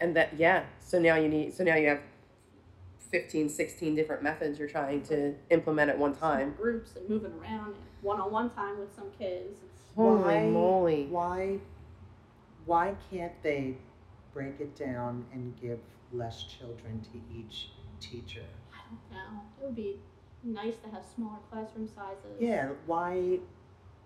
[0.00, 2.00] and that yeah so now you need so now you have
[3.10, 7.32] 15 16 different methods you're trying to implement at one Small time groups and moving
[7.42, 9.56] around, one-on-one time with some kids.
[9.64, 11.58] It's, holy Why- moly Why
[12.66, 13.76] why can't they
[14.32, 15.80] break it down and give
[16.12, 18.42] less children to each teacher?
[18.72, 19.40] I don't know.
[19.60, 19.96] It would be
[20.42, 22.36] nice to have smaller classroom sizes.
[22.40, 23.38] Yeah, why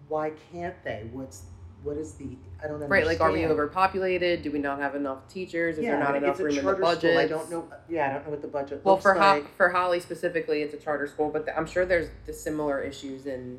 [0.09, 1.07] why can't they?
[1.13, 1.43] What's
[1.83, 2.25] what is the?
[2.63, 2.91] I don't understand.
[2.91, 4.43] Right, like are we overpopulated?
[4.43, 5.79] Do we not have enough teachers?
[5.79, 7.01] Is yeah, there not I mean, enough it's a room in the charter budget?
[7.01, 7.19] school.
[7.19, 7.69] I don't know.
[7.89, 10.75] Yeah, I don't know what the budget Well, looks for Ho- for Holly specifically, it's
[10.75, 13.59] a charter school, but the, I'm sure there's the similar issues in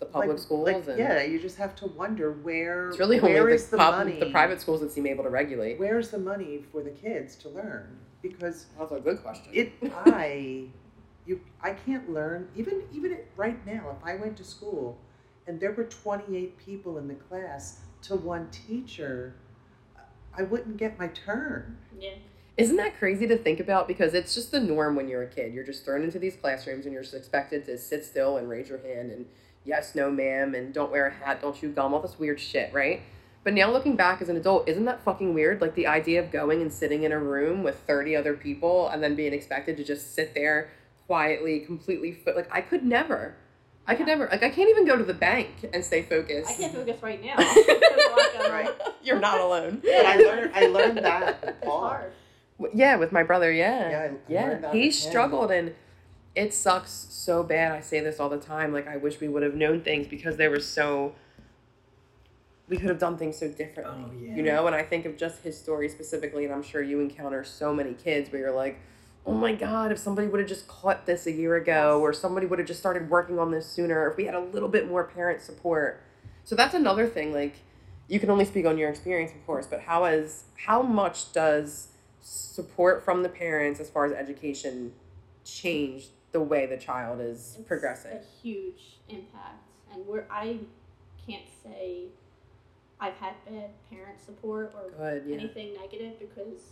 [0.00, 0.66] the public like, schools.
[0.66, 2.90] like, and yeah, you just have to wonder where.
[2.90, 4.18] it's really where only is the, the pub- money?
[4.20, 5.78] the private schools that seem able to regulate.
[5.78, 7.98] Where's the money for the kids to learn?
[8.22, 9.46] Because That's a good question.
[9.52, 9.72] it,
[10.06, 10.66] I,
[11.26, 13.96] you, I can't learn even even at, right now.
[13.98, 14.98] If I went to school,
[15.46, 19.34] and there were twenty eight people in the class to one teacher,
[20.36, 21.78] I wouldn't get my turn.
[21.98, 22.14] Yeah.
[22.56, 23.88] Isn't that crazy to think about?
[23.88, 25.54] Because it's just the norm when you're a kid.
[25.54, 28.68] You're just thrown into these classrooms and you're just expected to sit still and raise
[28.68, 29.24] your hand and
[29.64, 32.72] yes, no, ma'am, and don't wear a hat, don't chew gum, all this weird shit,
[32.72, 33.02] right?
[33.44, 35.60] But now looking back as an adult, isn't that fucking weird?
[35.60, 39.02] Like the idea of going and sitting in a room with 30 other people and
[39.02, 40.70] then being expected to just sit there
[41.06, 43.34] quietly, completely, fo- like I could never.
[43.84, 46.50] I could never, like I can't even go to the bank and stay focused.
[46.52, 47.34] I can't focus right now.
[47.36, 48.50] There's a lot going on.
[48.52, 48.70] Right.
[49.02, 49.80] You're not alone.
[49.82, 52.12] But I learned I learned that with It's hard.
[52.72, 53.90] Yeah, with my brother, yeah.
[53.90, 54.54] Yeah, I- I yeah.
[54.60, 54.92] that he with him.
[55.10, 55.74] struggled and
[56.36, 57.72] it sucks so bad.
[57.72, 58.72] I say this all the time.
[58.72, 61.16] Like I wish we would have known things because they were so
[62.72, 64.04] we could have done things so differently.
[64.08, 64.34] Oh, yeah.
[64.34, 67.44] You know, and I think of just his story specifically, and I'm sure you encounter
[67.44, 68.80] so many kids where you're like,
[69.24, 72.46] Oh my god, if somebody would have just caught this a year ago, or somebody
[72.46, 75.04] would have just started working on this sooner, if we had a little bit more
[75.04, 76.00] parent support.
[76.44, 77.56] So that's another thing, like
[78.08, 81.88] you can only speak on your experience, of course, but how is how much does
[82.20, 84.92] support from the parents as far as education
[85.44, 88.12] change the way the child is It's progressing?
[88.12, 90.58] a huge impact, and where I
[91.26, 92.06] can't say
[93.02, 95.36] I've had bad parent support or Good, yeah.
[95.38, 96.62] anything negative because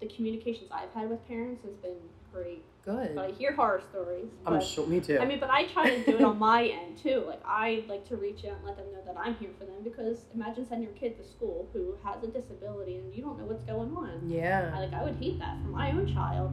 [0.00, 1.98] the communications I've had with parents has been
[2.32, 2.64] great.
[2.84, 3.14] Good.
[3.14, 4.28] But I hear horror stories.
[4.46, 5.18] I'm but- sure me too.
[5.18, 7.24] I mean, but I try to do it on my end too.
[7.26, 9.82] Like I like to reach out and let them know that I'm here for them
[9.82, 13.44] because imagine sending your kid to school who has a disability and you don't know
[13.44, 14.28] what's going on.
[14.28, 14.70] Yeah.
[14.74, 14.80] I, yeah.
[14.80, 16.52] like I would hate that for my own child.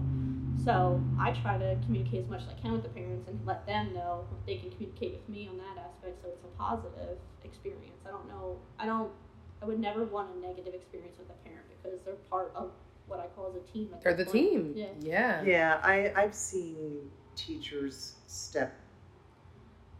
[0.63, 3.65] So I try to communicate as much as I can with the parents and let
[3.65, 8.03] them know they can communicate with me on that aspect so it's a positive experience.
[8.05, 9.11] I don't know I don't
[9.61, 12.71] I would never want a negative experience with a parent because they're part of
[13.11, 13.89] what I call as a team.
[13.93, 14.33] at They're the point.
[14.33, 14.73] team.
[14.75, 14.87] Yeah.
[15.01, 15.43] Yeah.
[15.43, 18.73] Yeah, I, I've seen teachers step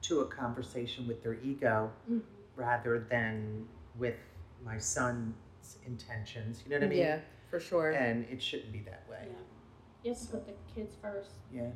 [0.04, 2.22] to a conversation with their ego Mhm.
[2.56, 4.16] rather than with
[4.64, 5.36] my son's
[5.86, 6.64] intentions.
[6.64, 7.00] You know what I mean?
[7.00, 7.20] Yeah,
[7.50, 7.92] for sure.
[7.92, 9.28] And it shouldn't be that way.
[9.28, 9.38] Yeah.
[10.04, 11.32] You have to put the kids first.
[11.54, 11.70] Yeah.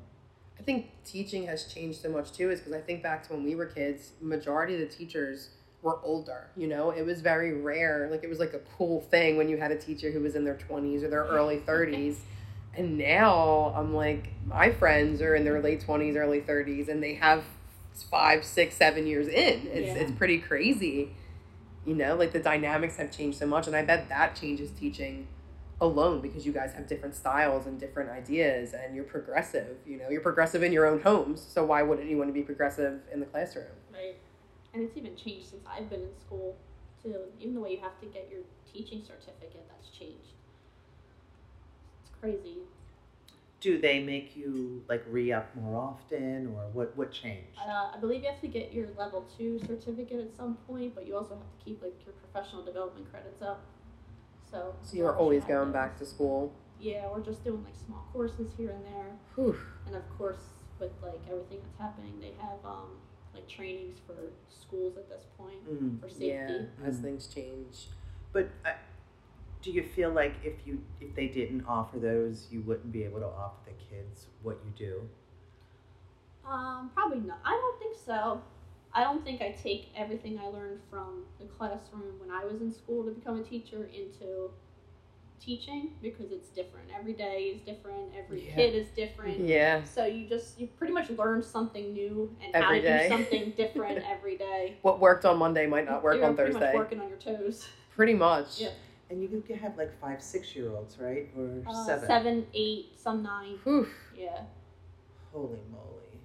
[0.57, 3.43] I think teaching has changed so much too, is because I think back to when
[3.43, 5.49] we were kids, majority of the teachers
[5.85, 6.47] were older.
[6.57, 8.09] You know, it was very rare.
[8.11, 10.43] Like it was like a cool thing when you had a teacher who was in
[10.43, 12.19] their twenties or their early thirties.
[12.75, 17.13] And now I'm like, my friends are in their late twenties, early thirties, and they
[17.13, 17.43] have
[18.11, 19.67] five, six, seven years in.
[19.67, 20.01] It's Yeah.
[20.01, 21.11] it's pretty crazy.
[21.85, 25.27] You know, like the dynamics have changed so much, and I bet that changes teaching
[25.81, 30.07] alone because you guys have different styles and different ideas and you're progressive you know
[30.09, 33.19] you're progressive in your own homes so why wouldn't you want to be progressive in
[33.19, 33.65] the classroom.
[34.75, 36.57] And it's even changed since I've been in school
[37.01, 37.15] too.
[37.39, 40.33] Even the way you have to get your teaching certificate, that's changed.
[42.01, 42.57] It's crazy.
[43.61, 46.95] Do they make you like re up more often, or what?
[46.97, 47.57] What changed?
[47.57, 51.07] Uh, I believe you have to get your level two certificate at some point, but
[51.07, 53.63] you also have to keep like your professional development credits up.
[54.51, 54.75] So.
[54.83, 58.71] so you're always going back to school Yeah, we're just doing like small courses here
[58.71, 59.57] and there, Whew.
[59.87, 60.37] and of course
[60.79, 62.89] with like everything that's happening, they have um
[63.35, 64.15] like trainings for
[64.49, 65.99] schools at this point Mm.
[66.01, 66.27] for safety.
[66.27, 67.03] yeah as Mm.
[67.03, 67.87] things change
[68.33, 68.71] But uh,
[69.61, 73.19] do you feel like if you if they didn't offer those, you wouldn't be able
[73.19, 75.09] to offer the kids what you do?
[76.45, 77.39] Um, probably not.
[77.43, 78.41] I don't think so.
[78.93, 82.71] I don't think I take everything I learned from the classroom when I was in
[82.71, 84.51] school to become a teacher into
[85.39, 86.89] teaching because it's different.
[86.97, 88.11] Every day is different.
[88.17, 88.55] Every Yeah.
[88.55, 89.39] kid is different.
[89.39, 93.03] yeah So you just you pretty much learn something new and Every how to day.
[93.09, 94.77] do something different every day.
[94.81, 97.17] what worked on monday might not work You're on pretty thursday much working on your
[97.17, 97.67] toes.
[97.95, 98.69] pretty much Yeah.
[99.11, 101.29] And you could have like five, six year olds, right?
[101.37, 102.07] Or Uh, seven.
[102.07, 103.59] seven, eight, some nine.
[103.63, 103.87] Whew.
[104.17, 104.41] Yeah.
[105.31, 106.19] Holy moly!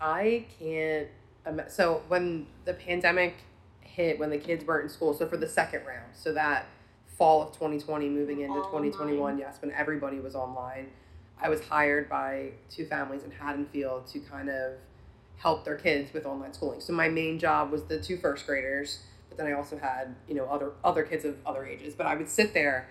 [0.00, 1.08] I can't.
[1.46, 3.34] Ima- so when the pandemic
[3.80, 6.66] hit, when the kids weren't in school, so for the second round, so that
[7.22, 10.88] fall of 2020, moving into All 2021, yes, when everybody was online,
[11.40, 14.72] I was hired by two families in Haddonfield to kind of
[15.36, 16.80] help their kids with online schooling.
[16.80, 20.34] So my main job was the two first graders, but then I also had you
[20.34, 21.94] know other other kids of other ages.
[21.94, 22.88] But I would sit there,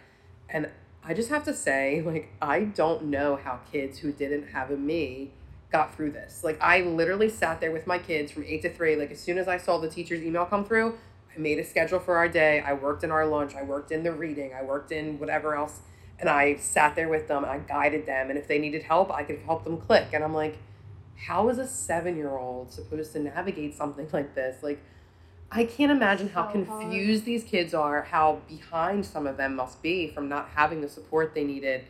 [0.48, 0.70] and
[1.04, 4.78] I just have to say, like, I don't know how kids who didn't have a
[4.78, 5.32] me
[5.74, 6.42] got through this.
[6.42, 8.96] Like, I literally sat there with my kids from eight to three.
[8.96, 10.98] Like, as soon as I saw the teacher's email come through,
[11.36, 12.62] I made a schedule for our day.
[12.66, 13.56] I worked in our lunch.
[13.56, 14.54] I worked in the reading.
[14.54, 15.80] I worked in whatever else.
[16.20, 17.46] And I sat there with them.
[17.46, 18.30] I guided them.
[18.30, 20.10] And if they needed help, I could help them click.
[20.14, 20.58] And I'm like,
[21.16, 24.62] how is a seven year old supposed to navigate something like this?
[24.62, 24.82] Like,
[25.52, 29.82] I can't imagine how So confused these kids are, how behind some of them must
[29.82, 31.84] be from not having the support they needed.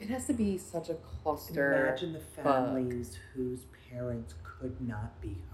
[0.00, 1.86] It has to be such a cluster.
[1.86, 5.38] Imagine the families whose parents could not be home.
[5.38, 5.53] I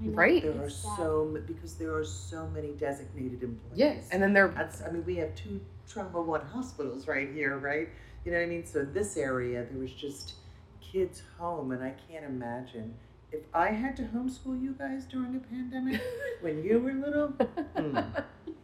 [0.00, 0.42] Right.
[0.42, 3.74] There are so because there are so many designated employees.
[3.74, 4.08] Yes.
[4.10, 7.88] And then they're That's, I mean, we have two trauma one hospitals right here, right?
[8.24, 8.66] You know what I mean?
[8.66, 10.34] So this area, there was just
[10.80, 12.94] kids home, and I can't imagine
[13.32, 16.00] if I had to homeschool you guys during a pandemic
[16.40, 17.28] when you were little.
[17.76, 17.98] hmm,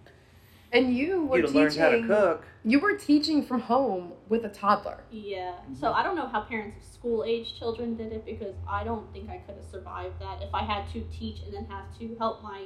[0.72, 2.06] and you were you'd have how to teaching.
[2.06, 2.44] cook.
[2.64, 5.02] You were teaching from home with a toddler.
[5.10, 5.52] Yeah.
[5.52, 5.74] Mm-hmm.
[5.74, 9.10] So I don't know how parents of school age children did it because I don't
[9.12, 12.16] think I could have survived that if I had to teach and then have to
[12.18, 12.64] help my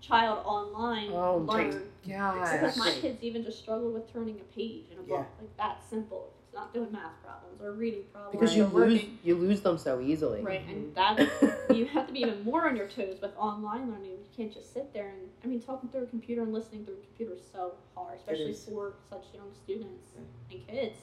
[0.00, 1.82] child online Oh my learn.
[2.08, 2.52] God.
[2.60, 5.26] Because my kids even just struggle with turning a page in a book.
[5.40, 6.32] Like that simple.
[6.48, 8.32] It's not doing math problems or reading problems.
[8.32, 9.18] Because you or lose working.
[9.22, 10.40] you lose them so easily.
[10.40, 11.36] Right, and mm-hmm.
[11.68, 14.12] that you have to be even more on your toes with online learning.
[14.12, 16.94] You can't just sit there and I mean talking through a computer and listening through
[16.94, 20.26] a computer is so hard, especially for such young students and
[20.66, 20.96] kids.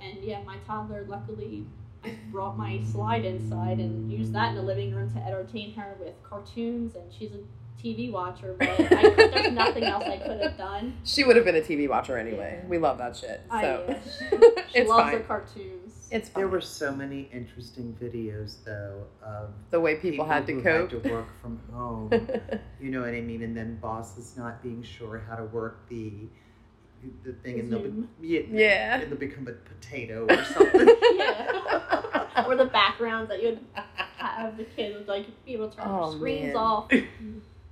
[0.00, 1.66] And yeah, my toddler luckily
[2.02, 5.94] I brought my slide inside and used that in the living room to entertain her
[6.00, 7.38] with cartoons and she's a
[7.84, 10.96] TV watcher, but I could, there's nothing else I could have done.
[11.04, 12.60] She would have been a TV watcher anyway.
[12.62, 12.68] Yeah.
[12.68, 13.42] We love that shit.
[13.50, 13.94] So uh,
[14.72, 15.24] she it's loves her fine.
[15.26, 16.08] cartoons.
[16.10, 16.40] It's fine.
[16.42, 20.90] There were so many interesting videos, though, of the way people, had to who cope.
[20.92, 22.10] had to work from home.
[22.80, 23.42] You know what I mean?
[23.42, 26.12] And then bosses not being sure how to work the
[27.22, 28.08] the thing, and they'll be, Zoom.
[28.22, 29.00] yeah, Yeah.
[29.00, 30.88] and they'll become a potato or something.
[31.16, 32.44] yeah.
[32.46, 33.60] or the backgrounds that you'd
[34.16, 36.56] have the kids like be able to turn Oh, their screens man.
[36.56, 36.90] off.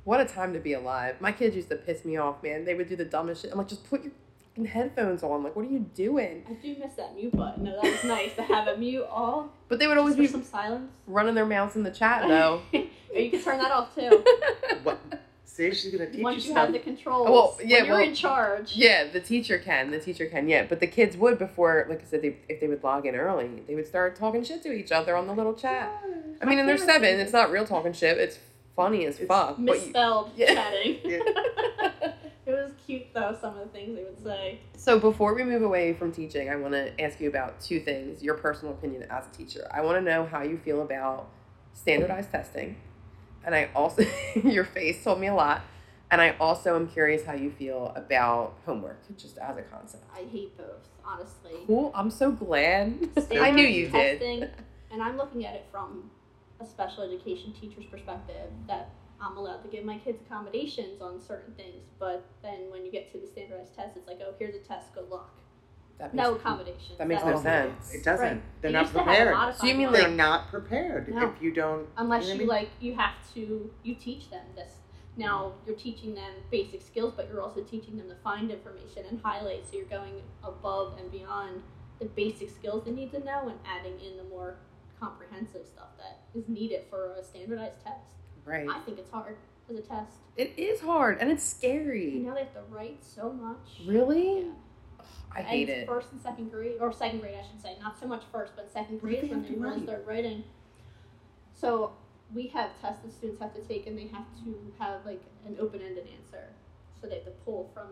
[0.05, 1.21] What a time to be alive.
[1.21, 2.65] My kids used to piss me off, man.
[2.65, 3.53] They would do the dumbest shit.
[3.53, 4.13] I'm like, just put your
[4.49, 5.43] fucking headphones on.
[5.43, 6.45] Like, what are you doing?
[6.49, 7.65] I do miss that mute button.
[7.65, 9.53] No, that was nice to have a mute all.
[9.69, 10.91] But they would always be some silence.
[11.07, 12.63] running their mouths in the chat, though.
[12.73, 14.25] you can turn that off too.
[14.83, 14.99] what?
[15.45, 17.29] See, she's gonna teach Once you you have the controls.
[17.29, 18.75] Well, yeah, when you're well, in charge.
[18.75, 19.91] Yeah, the teacher can.
[19.91, 20.49] The teacher can.
[20.49, 23.15] Yeah, but the kids would before, like I said, they, if they would log in
[23.15, 26.03] early, they would start talking shit to each other on the little chat.
[26.41, 27.21] I mean, and they're seven.
[27.21, 28.17] It's not real talking shit.
[28.17, 28.39] It's
[28.77, 29.57] funny as fuck.
[29.59, 30.55] But you, Misspelled Yeah.
[30.55, 30.99] chatting.
[32.45, 33.37] It was cute though.
[33.41, 34.59] Some of the things they would say.
[34.77, 38.21] so before we move away from teaching, I want to ask you about two things.
[38.21, 39.69] Your personal opinion as a teacher.
[39.73, 41.29] I want to know how you feel about
[41.73, 42.77] standardized testing,
[43.47, 44.03] and I also
[44.45, 45.63] your face told me a lot.
[46.11, 50.05] And I also am curious how you feel about homework, just as a concept.
[50.13, 51.53] I hate both, honestly.
[51.67, 51.91] Cool.
[51.95, 52.99] I'm so glad.
[53.31, 54.51] I knew you did.
[54.91, 56.11] and I'm looking at it from
[56.63, 61.55] a special education teacher's perspective that I'm allowed to give my kids accommodations on certain
[61.55, 64.59] things, but then when you get to the standardized test, it's like, oh, here's a
[64.59, 65.31] test, good luck.
[65.99, 66.99] That makes No accommodations.
[66.99, 67.95] that makes Oh, no sense.
[67.95, 68.27] It doesn't.
[68.27, 68.43] Right.
[68.61, 69.35] They're They not used to have a prepared.
[69.35, 69.99] lot So you mean, ones.
[69.99, 71.29] They're not prepared No.
[71.29, 71.87] if you don't.
[71.97, 72.49] unless you know you mean?
[72.49, 74.73] like you have to you teach them this
[75.17, 79.21] now you're teaching them basic skills but you're also teaching them to find information and
[79.23, 81.63] highlight so you're going above and beyond
[81.99, 84.57] the basic skills they need to know and adding in the more
[85.03, 88.69] comprehensive stuff that is needed for a standardized test Right.
[88.69, 89.37] i think it's hard
[89.69, 92.11] as a test It is hard and it's you scary.
[92.25, 94.43] know they have to write so much Really?
[94.43, 94.51] Yeah.
[95.35, 95.87] I hate and it.
[95.89, 97.75] First and second grade, or second grade, I should say.
[97.81, 99.83] Not so much first, but second grade is when they really write?
[99.85, 100.45] start writing.
[101.55, 101.93] So
[102.35, 105.57] we have tests that students have to take, and they have to have like an
[105.59, 106.49] open-ended answer.
[107.01, 107.89] So they have to pull from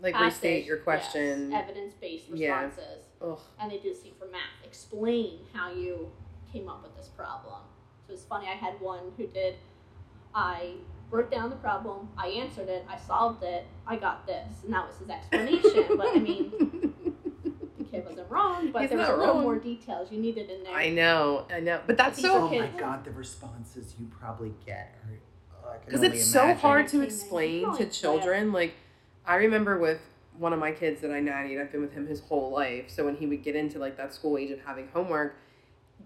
[0.00, 1.50] Like passage, restate your question.
[1.52, 2.64] yes, evidence-based Yeah.
[2.66, 3.40] responses, Ugh.
[3.60, 4.40] and they do the same for math.
[4.62, 6.12] Explain how you
[6.52, 7.60] came up with this problem.
[8.06, 8.46] So it's funny.
[8.46, 9.56] I had one who did.
[10.34, 10.72] I
[11.10, 12.08] wrote down the problem.
[12.16, 12.84] I answered it.
[12.88, 13.66] I solved it.
[13.86, 15.96] I got this, and that was his explanation.
[15.96, 16.52] but I mean,
[17.78, 19.42] the kid wasn't wrong, but He's there was a little wrong.
[19.42, 20.74] more details you needed in there.
[20.74, 22.78] I know, I know, but that's These so Oh my kids.
[22.78, 25.70] god, the responses you probably get are.
[25.70, 28.52] I can because only it's so hard to explain to it's children.
[28.52, 28.74] Like,
[29.26, 30.00] I remember with
[30.38, 32.88] one of my kids that I nannied, I've been with him his whole life.
[32.88, 35.36] So when he would get into like that school age of having homework,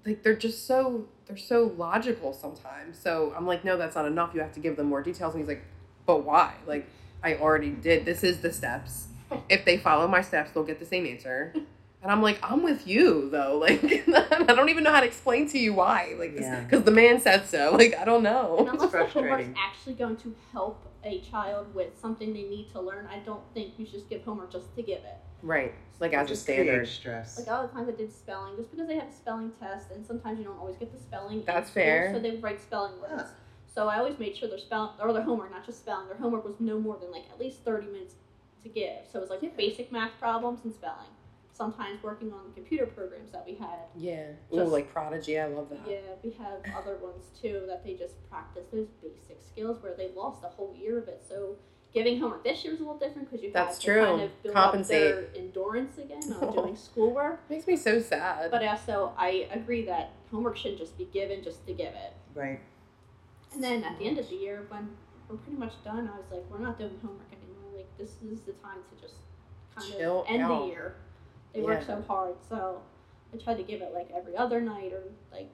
[0.05, 2.99] like they're just so they're so logical sometimes.
[2.99, 4.33] So I'm like, no, that's not enough.
[4.35, 5.35] You have to give them more details.
[5.35, 5.65] And he's like,
[6.07, 6.55] but why?
[6.67, 6.89] Like,
[7.23, 8.05] I already did.
[8.05, 9.09] This is the steps.
[9.49, 11.55] If they follow my steps, they'll get the same answer.
[12.03, 13.59] And I'm like, I'm with you though.
[13.63, 16.15] Like, I don't even know how to explain to you why.
[16.19, 16.61] Like, Yeah.
[16.61, 17.73] because the man said so.
[17.79, 18.57] Like, I don't And know.
[18.59, 19.55] unless the homework's frustrating.
[19.57, 23.75] actually going to help a child with something they need to learn, I don't think
[23.79, 25.17] you should just give homework just to give it.
[25.43, 25.75] Right.
[26.01, 26.73] Like as a Just standard.
[26.79, 27.39] create stress.
[27.39, 30.05] Like all the times I did spelling, just because they have a spelling test, and
[30.07, 31.43] sometimes you don't always get the spelling.
[31.45, 32.13] That's school, fair.
[32.15, 33.15] So they write spelling words.
[33.17, 33.27] Yeah.
[33.75, 36.45] So I always made sure their spelling or their homework, not just spelling, their homework
[36.45, 38.15] was no more than like at least thirty minutes
[38.63, 38.99] to give.
[39.11, 39.51] So it was like Yeah.
[39.57, 41.09] basic math problems and spelling.
[41.55, 43.79] Sometimes working on the computer programs that we had.
[43.97, 44.31] Yeah.
[44.53, 45.81] Ooh, Just- like Prodigy, I love that.
[45.87, 50.11] Yeah, we have other ones too that they just practice those basic skills where they
[50.17, 51.23] lost a whole year of it.
[51.29, 51.57] So
[51.93, 54.05] giving homework this year is a little different because you That's have to true.
[54.05, 55.13] kind of build Compensate.
[55.15, 57.49] up their endurance again on doing schoolwork.
[57.51, 58.51] Makes me so sad.
[58.51, 62.15] But also, I agree that homework shouldn't just be given just to give it.
[62.35, 62.61] Right.
[63.53, 64.89] And then at the end of the year, when
[65.29, 67.77] we're pretty much done, I was like, we're not doing homework anymore.
[67.77, 69.17] Like this is the time to just
[69.77, 70.61] kind Chill of end out.
[70.63, 70.95] the year.
[71.55, 72.83] They work so hard, so
[73.33, 75.51] I tried to give it like every other night or like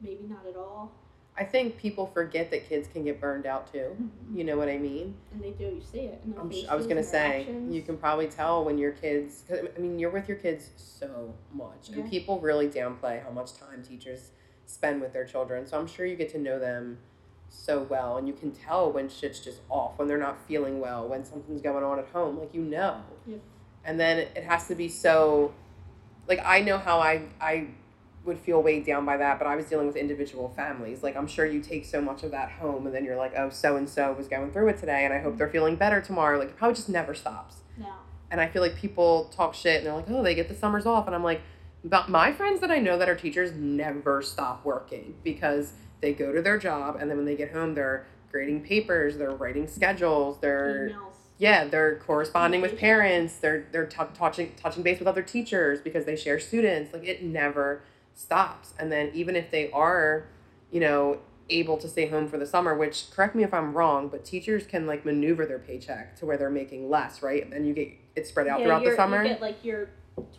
[0.00, 0.92] maybe not at all.
[1.36, 3.96] I think people forget that kids can get burned out too.
[4.00, 4.36] Mm-hmm.
[4.36, 5.14] You know what I mean?
[5.32, 5.64] And they do.
[5.64, 6.20] You see it.
[6.24, 9.44] In their faces, I was gonna say you can probably tell when your kids.
[9.48, 13.54] Cause, I mean, you're with your kids so much, and people really downplay how much
[13.54, 14.30] time teachers
[14.66, 15.66] spend with their children.
[15.66, 16.98] So I'm sure you get to know them
[17.48, 21.08] so well, and you can tell when shit's just off, when they're not feeling well,
[21.08, 22.38] when something's going on at home.
[22.38, 23.36] Like you know, Yeah.
[23.84, 25.52] And then it has to be so.
[26.28, 27.68] Like I know how I I
[28.24, 31.02] would feel weighed down by that, but I was dealing with individual families.
[31.02, 33.50] Like I'm sure you take so much of that home, and then you're like, oh,
[33.50, 35.52] so and so was going through it today, and I hope they're mm-hmm.
[35.52, 36.38] feeling better tomorrow.
[36.38, 37.56] Like it probably just never stops.
[37.78, 37.92] No.
[38.30, 40.86] And I feel like people talk shit, and they're like, oh, they get the summers
[40.86, 41.42] off, and I'm like,
[41.84, 46.32] but my friends that I know that are teachers never stop working because they go
[46.32, 50.38] to their job, and then when they get home, they're grading papers, they're writing schedules,
[50.40, 51.11] they're Emails.
[51.42, 52.80] Yeah, they're corresponding with mm-hmm.
[52.80, 53.34] parents.
[53.38, 56.92] They're they're t- touching touching base with other teachers because they share students.
[56.92, 57.82] Like it never
[58.14, 58.74] stops.
[58.78, 60.28] And then even if they are,
[60.70, 61.18] you know,
[61.50, 64.66] able to stay home for the summer, which correct me if I'm wrong, but teachers
[64.68, 67.52] can like maneuver their paycheck to where they're making less, right?
[67.52, 69.90] And you get it spread out yeah, throughout the summer, You get like your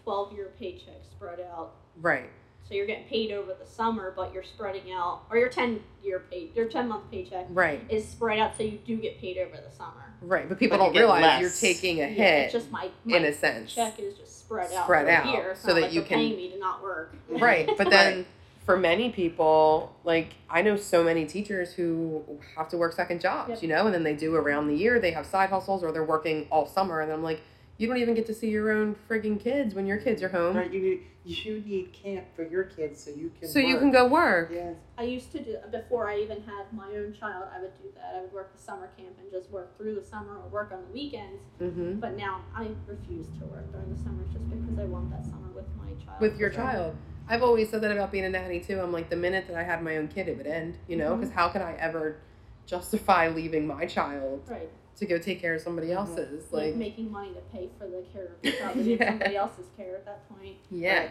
[0.05, 1.73] twelve year paycheck spread out.
[1.99, 2.29] right?
[2.63, 6.23] So you're getting paid over the summer, but you're spreading out, or your ten year
[6.31, 9.57] pay, your ten month paycheck Right, is spread out, so you do get paid over
[9.57, 10.12] the summer.
[10.23, 10.47] Right.
[10.49, 11.41] But people But don't get realize less.
[11.41, 13.73] you're taking a hit it's just my, my in a sense.
[13.73, 15.49] check is just spread out Spread out, a year.
[15.51, 17.15] It's so that like you can- paying me to not work.
[17.29, 18.25] right but then
[18.65, 22.23] for many people like i know so many teachers who
[22.55, 23.61] have to work second jobs Yep.
[23.61, 26.03] you know and then they do around the year they have side hustles or they're
[26.05, 27.41] working all summer and i'm like
[27.77, 30.55] you don't even get to see your own frigging kids when your kids are home
[30.55, 30.71] Right.
[30.71, 33.47] You need you need camp for your kids so you can.
[33.47, 34.75] so you can go work Yes.
[34.97, 37.45] I used to do before I even had my own child.
[37.55, 38.15] I would do that.
[38.17, 40.81] I would work the summer camp and just work through the summer or work on
[40.85, 41.41] the weekends.
[41.59, 45.23] hmm But now I refuse to work during the summer just because I want that
[45.23, 46.19] summer with my child.
[46.19, 46.95] with your child
[47.29, 49.63] i've always said that about being a nanny too i'm like the minute that i
[49.63, 51.21] had my own kid it would end you know Mhm.
[51.21, 52.17] because how can i ever
[52.65, 54.69] justify leaving my child Right.
[54.97, 58.03] To go take care of somebody else's Like, like making money to pay for the
[58.13, 58.77] care of the child.
[58.77, 59.09] They need Yeah.
[59.09, 60.55] somebody else's care at that point.
[60.69, 61.09] yeah Right.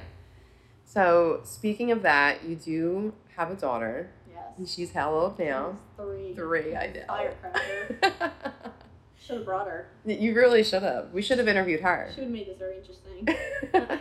[0.84, 4.44] so speaking of that you do have a daughter Yes.
[4.58, 6.34] and she's how old now She's Three.
[6.34, 7.02] Three, I know.
[7.06, 8.32] Firecracker.
[9.20, 9.86] Should have brought her.
[10.04, 11.12] you really should have.
[11.12, 12.10] We should have interviewed her.
[12.12, 13.28] She would have made this very interesting.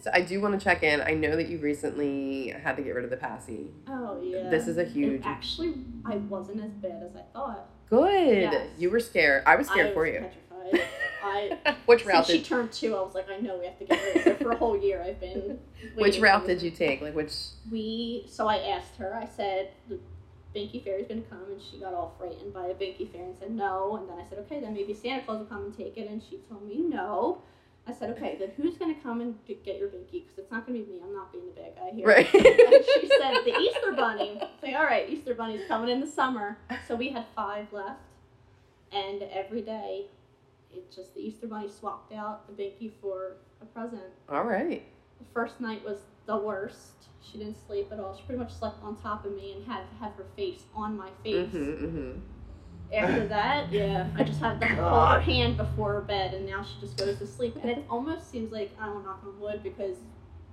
[0.00, 1.02] so I do want to check in.
[1.02, 3.70] I know that you recently had to get rid of the passy.
[3.86, 4.48] oh yeah.
[4.48, 5.22] This is a And huge.
[5.26, 5.74] actually,
[6.06, 7.68] I wasn't as bad as I thought.
[7.88, 8.42] Good.
[8.42, 8.68] Yes.
[8.78, 9.44] You were scared.
[9.46, 10.20] I was scared I for was you.
[10.20, 10.88] Petrified.
[11.22, 14.02] I Which route she turned two, I was like, I know we have to get
[14.02, 14.44] rid of her.
[14.44, 15.58] For a whole year, I've been.
[15.96, 17.00] Which route did you take?
[17.00, 17.32] Like which?
[17.70, 19.14] We so I asked her.
[19.14, 19.98] I said the
[20.54, 23.50] Binky Fairy's gonna come, and she got all frightened by a Binky Fairy and said
[23.50, 23.96] no.
[23.96, 26.08] And then I said, okay, then maybe Santa Claus will come and take it.
[26.08, 27.42] And she told me no.
[27.88, 30.24] I said, okay, then who's gonna come and get your Binky?
[30.24, 31.00] Because it's not gonna be me.
[31.04, 32.06] I'm not being the bad guy here.
[32.06, 32.34] Right.
[32.34, 34.40] and she said the Easter Bunny.
[34.42, 36.58] I say, all right, Easter Bunny's coming in the summer.
[36.88, 38.00] So we had five left,
[38.92, 40.06] and every day,
[40.72, 44.02] it just the Easter Bunny swapped out the Binky for a present.
[44.28, 44.84] All right.
[45.18, 47.06] The first night was the worst.
[47.22, 48.16] She didn't sleep at all.
[48.16, 51.08] She pretty much slept on top of me and had had her face on my
[51.22, 51.48] face.
[51.48, 52.18] Mm-hmm, mm-hmm.
[52.94, 56.62] After that, yeah, I just had to hold her hand before her bed, and now
[56.62, 57.56] she just goes to sleep.
[57.62, 59.96] And it almost seems like I don't knock on wood because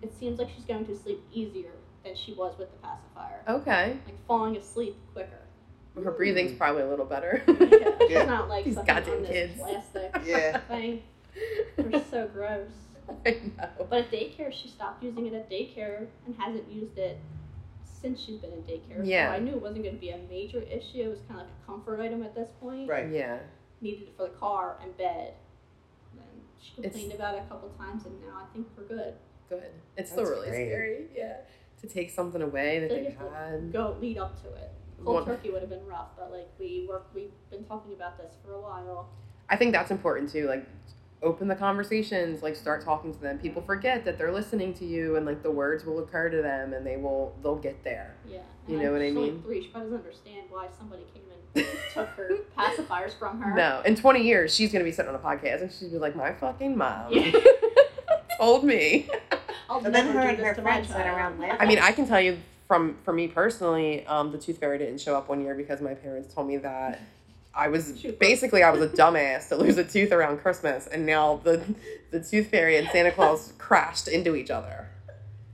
[0.02, 1.72] it seems like she's going to sleep easier
[2.04, 3.98] than she was with the pacifier, Okay.
[4.06, 5.40] like falling asleep quicker.
[5.96, 6.58] Her breathing's mm.
[6.58, 7.44] probably a little better.
[7.48, 8.24] Yeah, she's Yeah.
[8.28, 9.60] not like These sucking goddamn on this kids.
[9.60, 10.58] plastic Yeah.
[10.62, 11.04] thing.
[11.78, 12.68] They're so gross.
[13.26, 13.86] I know.
[13.90, 17.20] But at daycare, she stopped using it at daycare and hasn't used it
[18.04, 19.02] since she's been in daycare.
[19.04, 19.30] Yeah.
[19.32, 21.00] So I knew it wasn't going to be a major issue.
[21.04, 22.88] It was kind of like a comfort item at this point.
[22.90, 23.10] Right.
[23.10, 23.38] Yeah.
[23.82, 25.34] Needed it for the car and bed.
[26.14, 26.24] Then
[26.62, 29.14] she It's- complained about it a couple times, and now I think we're good.
[29.50, 29.72] Good.
[29.98, 30.68] It's still really great.
[30.70, 31.06] scary.
[31.16, 31.38] Yeah.
[31.82, 33.72] To take something away that they like you have had.
[33.74, 34.72] Go lead up to it.
[35.04, 38.18] Cold One- turkey would have been rough, but like we work, we've been talking about
[38.18, 39.10] this for a while.
[39.50, 40.48] I think that's important too.
[40.48, 40.66] Like
[41.24, 43.40] open the conversations, like start talking to them.
[43.40, 46.74] People forget that they're listening to you and like the words will occur to them
[46.74, 48.16] and they will they'll get there.
[48.30, 48.40] Yeah.
[48.68, 49.42] You And know what I mean?
[49.42, 49.62] Three.
[49.64, 51.24] She probably doesn't understand why somebody came
[51.56, 53.56] and took her pacifiers from her.
[53.56, 55.98] No, in 20 years she's going to be sitting on a podcast and she's be
[55.98, 57.32] like my fucking mom Yeah.
[58.40, 59.10] told me.
[59.70, 61.58] I'll And then her and her friends sat around laughing.
[61.60, 65.00] I mean, I can tell you from for me personally, um, the tooth fairy didn't
[65.00, 67.00] show up one year because my parents told me that
[67.56, 71.40] I was basically I was a dumbass to lose a tooth around Christmas, and now
[71.44, 71.62] the
[72.12, 74.90] the tooth fairy and Santa Claus crashed into each other.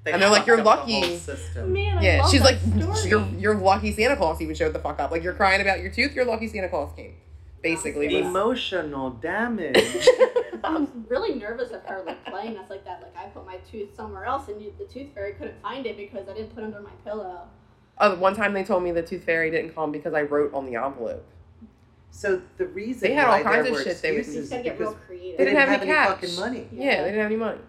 [0.05, 1.67] They and they're like, "You're lucky." whole.
[1.67, 3.09] Man, I yeah, she's like, story.
[3.09, 5.11] "You're you're lucky Santa Claus even showed the fuck up.
[5.11, 7.15] Like you're crying about your tooth, you're lucky Santa Claus came."
[7.61, 10.07] Basically, was- Emotional damage.
[10.63, 13.01] I'm really nervous of her like playing us like that.
[13.01, 15.97] Like I put my tooth somewhere else, and you, the tooth fairy couldn't find it
[15.97, 17.41] because I didn't put it under my pillow.
[17.97, 20.65] uh, one time they told me the tooth fairy didn't come because I wrote on
[20.65, 21.25] the envelope.
[22.11, 24.63] So the reason They had all kinds of shit they would- excuses You is gotta
[24.63, 25.37] get real because creative.
[25.37, 26.09] They they didn't didn't have have any any cash.
[26.09, 26.67] fucking money.
[26.71, 27.59] Yeah, they didn't have any money.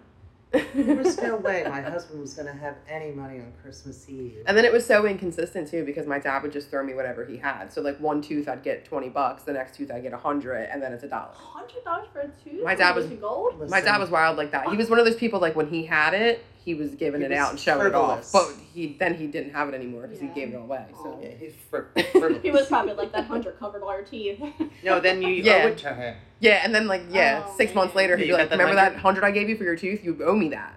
[0.74, 4.38] There was no way my husband was gonna have any money on Christmas Eve.
[4.46, 7.24] And then it was so inconsistent too because my dad would just throw me whatever
[7.24, 7.72] he had.
[7.72, 10.64] So like one tooth I'd get twenty bucks, the next tooth I'd get a hundred,
[10.72, 11.28] and then it's a dollar.
[11.34, 12.64] Hundred dollars for a tooth?
[12.64, 13.70] My dad Was was- it gold.
[13.70, 14.68] My dad was wild like that.
[14.70, 17.26] He was one of those people like when he had it, he was giving He
[17.26, 18.30] it was out and showing it off.
[18.32, 20.28] But he then he didn't have it anymore because Yeah.
[20.32, 20.84] he gave it away.
[21.02, 22.42] So Yeah, he's fri- frivolous.
[22.42, 24.40] He was probably like that hundred covered all your teeth.
[24.84, 25.62] No, then you Yeah.
[25.64, 26.16] owe it to him.
[26.38, 28.92] yeah, and then like yeah, Oh, six months later he'd be like, that "Remember that
[28.96, 29.00] hundred?
[29.00, 30.04] hundred I gave you for your tooth?
[30.04, 30.74] You owe me that."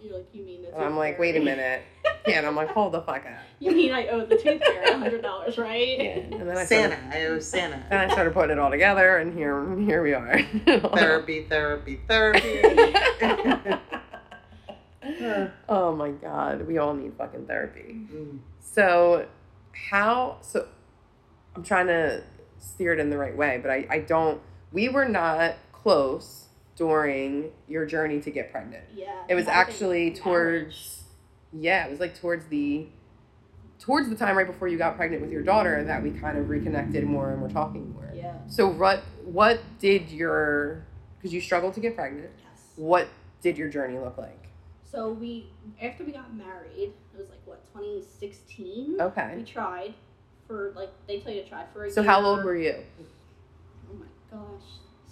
[0.00, 1.82] You're like, you mean the And I'm like, "Wait a minute."
[2.28, 4.90] Yeah, and I'm like, "Hold the fuck up." You mean I owe the tooth fairy
[4.92, 5.96] hundred dollars, right?
[5.98, 7.82] Yeah, and then I Santa, started, I owe Santa.
[7.88, 10.40] then I started putting it all together, and here here we are.
[10.96, 12.62] therapy, therapy, therapy.
[15.68, 18.00] Oh my god, we all need fucking therapy.
[18.12, 18.38] Mm.
[18.60, 19.26] So,
[19.90, 20.38] how?
[20.42, 20.68] So,
[21.54, 22.22] I'm trying to
[22.58, 24.40] steer it in the right way, but I, I don't.
[24.72, 26.46] We were not close
[26.76, 28.84] during your journey to get pregnant.
[28.94, 29.22] Yeah.
[29.28, 30.18] It was actually marriage.
[30.20, 31.04] towards,
[31.52, 32.86] yeah, it was like towards the,
[33.78, 36.48] towards the time right before you got pregnant with your daughter that we kind of
[36.48, 38.12] reconnected more and we're talking more.
[38.14, 38.34] Yeah.
[38.46, 40.86] So what what did your
[41.18, 42.30] because you struggled to get pregnant?
[42.38, 42.62] Yes.
[42.76, 43.08] What
[43.42, 44.45] did your journey look like?
[44.90, 45.50] So we,
[45.82, 48.98] after we got married, it was like what 2016.
[49.00, 49.34] Okay.
[49.36, 49.94] We tried
[50.46, 52.10] for like they tell you to try for a So year.
[52.10, 52.74] how old were you?
[53.90, 54.62] Oh my gosh.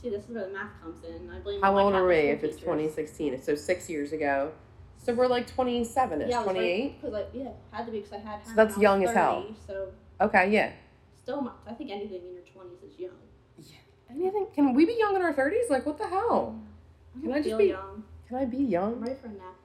[0.00, 1.28] See, this is where the math comes in.
[1.30, 1.60] I blame.
[1.60, 2.60] How old are we if it's teachers.
[2.66, 3.42] 2016?
[3.42, 4.52] So six years ago.
[4.96, 7.00] So we're like 27 ish, Yeah, 28.
[7.02, 8.46] Because I yeah had to be because I had.
[8.46, 9.46] So that's young was as hell.
[9.66, 9.88] So
[10.20, 10.72] Okay, yeah.
[11.20, 13.10] still, I think anything in your 20s is young.
[14.08, 14.46] Anything?
[14.54, 15.68] Can we be young in our 30s?
[15.68, 16.56] Like, what the hell?
[17.20, 18.04] Can I just be- young?
[18.28, 18.94] Can I be young?
[18.94, 19.56] I'm ready for a nap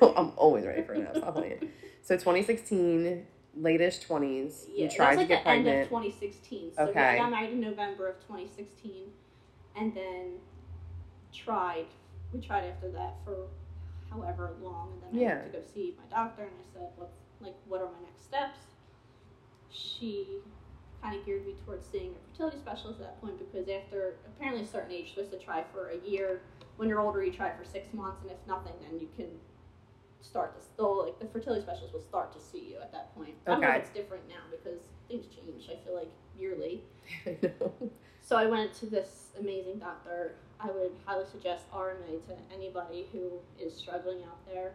[0.00, 0.08] now.
[0.16, 1.16] I'm always ready for a nap.
[1.16, 1.68] Stop playing.
[2.02, 3.26] So 2016,
[3.56, 4.66] latest 20s.
[4.74, 6.72] Yeah, you tried was to like get the end of 2016.
[6.76, 7.00] So Okay.
[7.00, 9.04] I got married in November of 2016,
[9.76, 10.32] and then
[11.32, 11.86] tried.
[12.32, 13.46] We tried after that for
[14.10, 15.38] however long, and then I Yeah.
[15.40, 18.24] went to go see my doctor, and I said, "What, like, what are my next
[18.24, 18.58] steps?"
[19.70, 20.40] She
[21.02, 24.62] kind of geared me towards seeing a fertility specialist at that point because after apparently
[24.62, 26.40] a certain age, you're supposed to try for a year.
[26.76, 29.28] When you're older, you try for six months, and if nothing, then you can
[30.20, 33.34] start to still like the fertility specialist will start to see you at that point.
[33.46, 33.46] Okay.
[33.46, 35.68] I don't know if it's different now because things change.
[35.70, 36.82] I feel like yearly.
[37.26, 37.90] I know.
[38.22, 40.36] So I went to this amazing doctor.
[40.58, 44.72] I would highly suggest RMA to anybody who is struggling out there.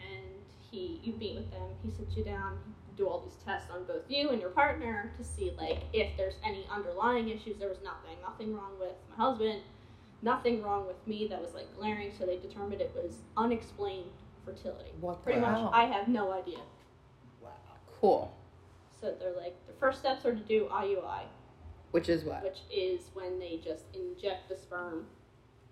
[0.00, 1.68] And he, you meet with them.
[1.84, 2.58] He sits you down,
[2.96, 6.34] do all these tests on both you and your partner to see like if there's
[6.44, 7.56] any underlying issues.
[7.58, 9.60] There was nothing, nothing wrong with my husband,
[10.24, 12.10] nothing wrong with me that was like glaring.
[12.18, 14.10] So they determined it was unexplained
[14.44, 14.90] fertility.
[15.00, 15.70] What Pretty the much, hell?
[15.72, 16.58] I have no idea.
[17.42, 17.50] Wow.
[18.00, 18.34] Cool.
[19.00, 21.22] So they're like the first steps are to do IUI.
[21.90, 22.42] Which is what?
[22.42, 25.06] which is when they just inject the sperm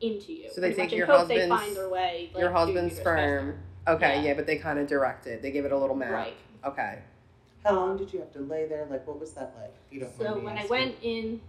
[0.00, 0.50] into you.
[0.53, 2.30] So they Pretty take much in your hope they husband's- find their way.
[2.32, 3.59] Like, Your to husband's your sperm.
[3.88, 4.22] Okay, yeah.
[4.28, 4.34] Yeah.
[4.34, 5.42] but they kind of direct it.
[5.42, 6.12] They give it a little map.
[6.12, 6.34] Right.
[6.64, 6.98] Okay.
[7.64, 8.86] How long did you have to lay there?
[8.90, 9.74] Like, what was that like?
[9.90, 10.70] You don't So mind me when I asking.
[10.70, 11.40] went in,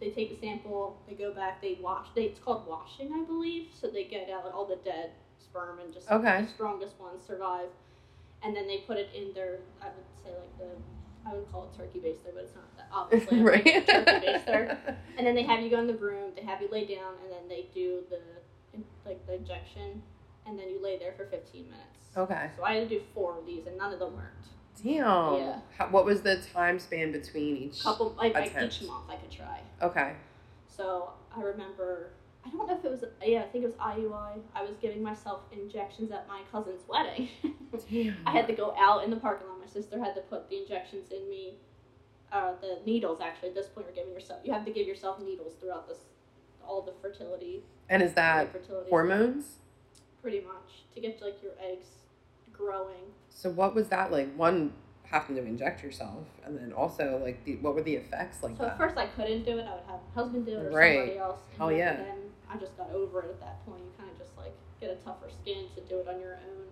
[0.00, 2.06] they take a sample, they go back, they wash.
[2.14, 3.68] They, it's called washing, I believe.
[3.78, 6.42] So they get out all the dead sperm and just Okay.
[6.42, 7.68] the strongest ones survive,
[8.42, 9.58] and then they put it in their.
[9.80, 10.68] I would say like the.
[11.28, 13.38] I would call it turkey baster, but it's not that obviously.
[13.42, 13.64] right.
[13.86, 14.76] Turkey baster.
[15.18, 17.32] And then they have you go in the room, they have you lay down, and
[17.32, 18.20] then they do the
[19.06, 20.02] like the injection,
[20.46, 21.80] and then you lay there for 15 minutes.
[22.18, 22.50] okay.
[22.54, 24.48] So I had to do four of these, and none of them worked.
[24.82, 25.34] Damn.
[25.34, 25.58] Yeah.
[25.78, 27.82] How, what was the time span between each?
[27.82, 29.60] Couple, like, like each month I could try.
[29.82, 30.14] Okay.
[30.68, 32.10] So I remember,
[32.44, 34.40] I don't know if it was, yeah, I think it was IUI.
[34.54, 37.28] I was giving myself injections at my cousin's wedding.
[37.90, 38.16] Damn.
[38.26, 39.58] I had to go out in the parking lot.
[39.58, 41.54] My sister had to put the injections in me.
[42.32, 45.20] Uh, the needles, actually, at this point, you're giving yourself, you have to give yourself
[45.20, 45.98] needles throughout this
[46.66, 47.62] all the fertility.
[47.88, 49.58] And is that fertility hormones?
[50.22, 51.86] Pretty much to get like your eggs
[52.52, 53.12] growing.
[53.36, 54.34] So what was that like?
[54.34, 54.72] One
[55.04, 58.62] having to inject yourself, and then also like the, what were the effects like So
[58.64, 58.72] that?
[58.72, 59.66] at first I couldn't do it.
[59.66, 60.96] I would have my husband do it or Right.
[60.98, 61.40] somebody else.
[61.60, 61.90] Oh, yeah.
[61.90, 62.18] And then
[62.50, 63.80] I just got over it at that point.
[63.84, 66.64] You kind of just like get a tougher skin to do it on your own.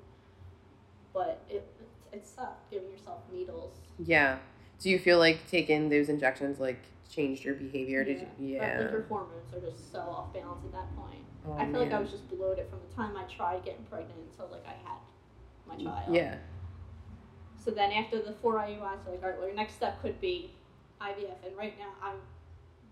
[1.12, 1.70] But it
[2.12, 3.74] it, sucked giving yourself needles.
[4.04, 4.38] yeah.
[4.80, 8.04] Do you feel like taking those injections like changed your behavior?
[8.04, 8.54] Did you?
[8.56, 8.80] Yeah.
[8.80, 11.22] like your hormones are just so off balance at that point.
[11.46, 14.18] Oh, I feel like I was just bloated from the time I tried getting pregnant
[14.32, 14.98] until like I had
[15.68, 16.14] my child.
[16.14, 16.36] Yeah.
[17.64, 20.50] So then after the four IUIs, like, all right, well, your next step could be
[21.00, 21.46] IVF.
[21.46, 22.16] And right now, I'm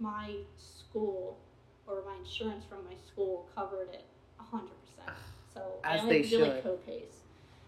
[0.00, 1.38] my school
[1.86, 4.04] or my insurance from my school covered it
[4.38, 5.16] hundred percent.
[5.54, 6.62] So I As only they have to do like should.
[6.64, 7.12] co-pays.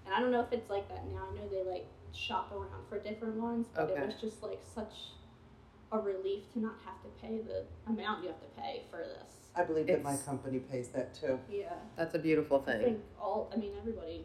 [0.07, 1.29] And I don't know if it's like that now.
[1.31, 4.01] I know they like shop around for different ones, but Okay.
[4.01, 4.95] it was just like such
[5.93, 9.51] a relief to not have to pay the amount you have to pay for this.
[9.55, 11.39] I believe that my company pays that too.
[11.51, 11.75] Yeah.
[11.97, 12.83] That's a beautiful I thing.
[12.83, 14.25] think all, I mean, everybody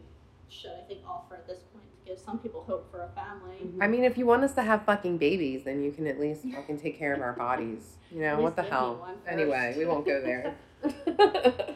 [0.49, 3.71] should, I think, offer at this point to give some people hope for a family.
[3.81, 6.43] I mean, if you want us to have fucking babies, then you can at least
[6.43, 7.97] fucking take care of our bodies.
[8.11, 9.15] You know what the least give me hell?
[9.27, 10.55] Anyway, we won't go there.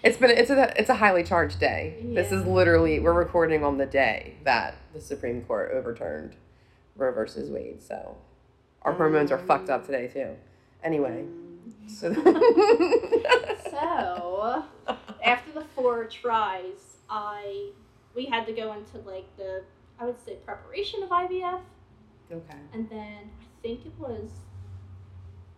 [0.00, 1.96] It's been it's a it's a highly charged day.
[2.02, 6.36] This is literally we're recording on the day that the Supreme Court overturned
[6.96, 7.82] Roe versus Wade.
[7.82, 8.16] So
[8.82, 10.36] our hormones are fucked up today too.
[10.84, 11.24] Anyway,
[11.88, 12.14] so
[13.70, 14.64] so,
[15.22, 17.70] after the four tries, I,
[18.14, 19.62] we had to go into like the,
[19.98, 21.60] I would say, preparation of IVF.
[22.32, 22.58] okay.
[22.72, 24.30] And then I think it was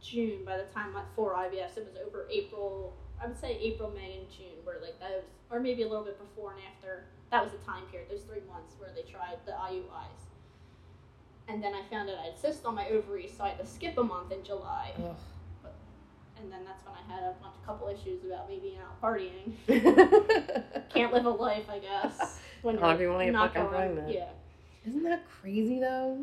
[0.02, 1.76] June by the time like four IVFs.
[1.76, 2.94] It was over April.
[3.22, 6.18] I would say April, May, and June were like those, or maybe a little bit
[6.18, 7.04] before and after.
[7.30, 8.10] That was the time period.
[8.10, 10.20] Those three months where they tried the IUIs.
[11.48, 13.66] And then I found out I had cysts on my ovaries, so I had to
[13.66, 14.92] skip a month in July.
[14.98, 15.16] Ugh.
[16.42, 19.52] And then that's when I had a bunch, couple issues about me being out partying.
[20.94, 22.38] Can't live a life, I guess.
[22.62, 24.14] When Not if you wanna get not fucking going- pregnant.
[24.14, 24.28] Yeah.
[25.04, 26.18] that crazy though?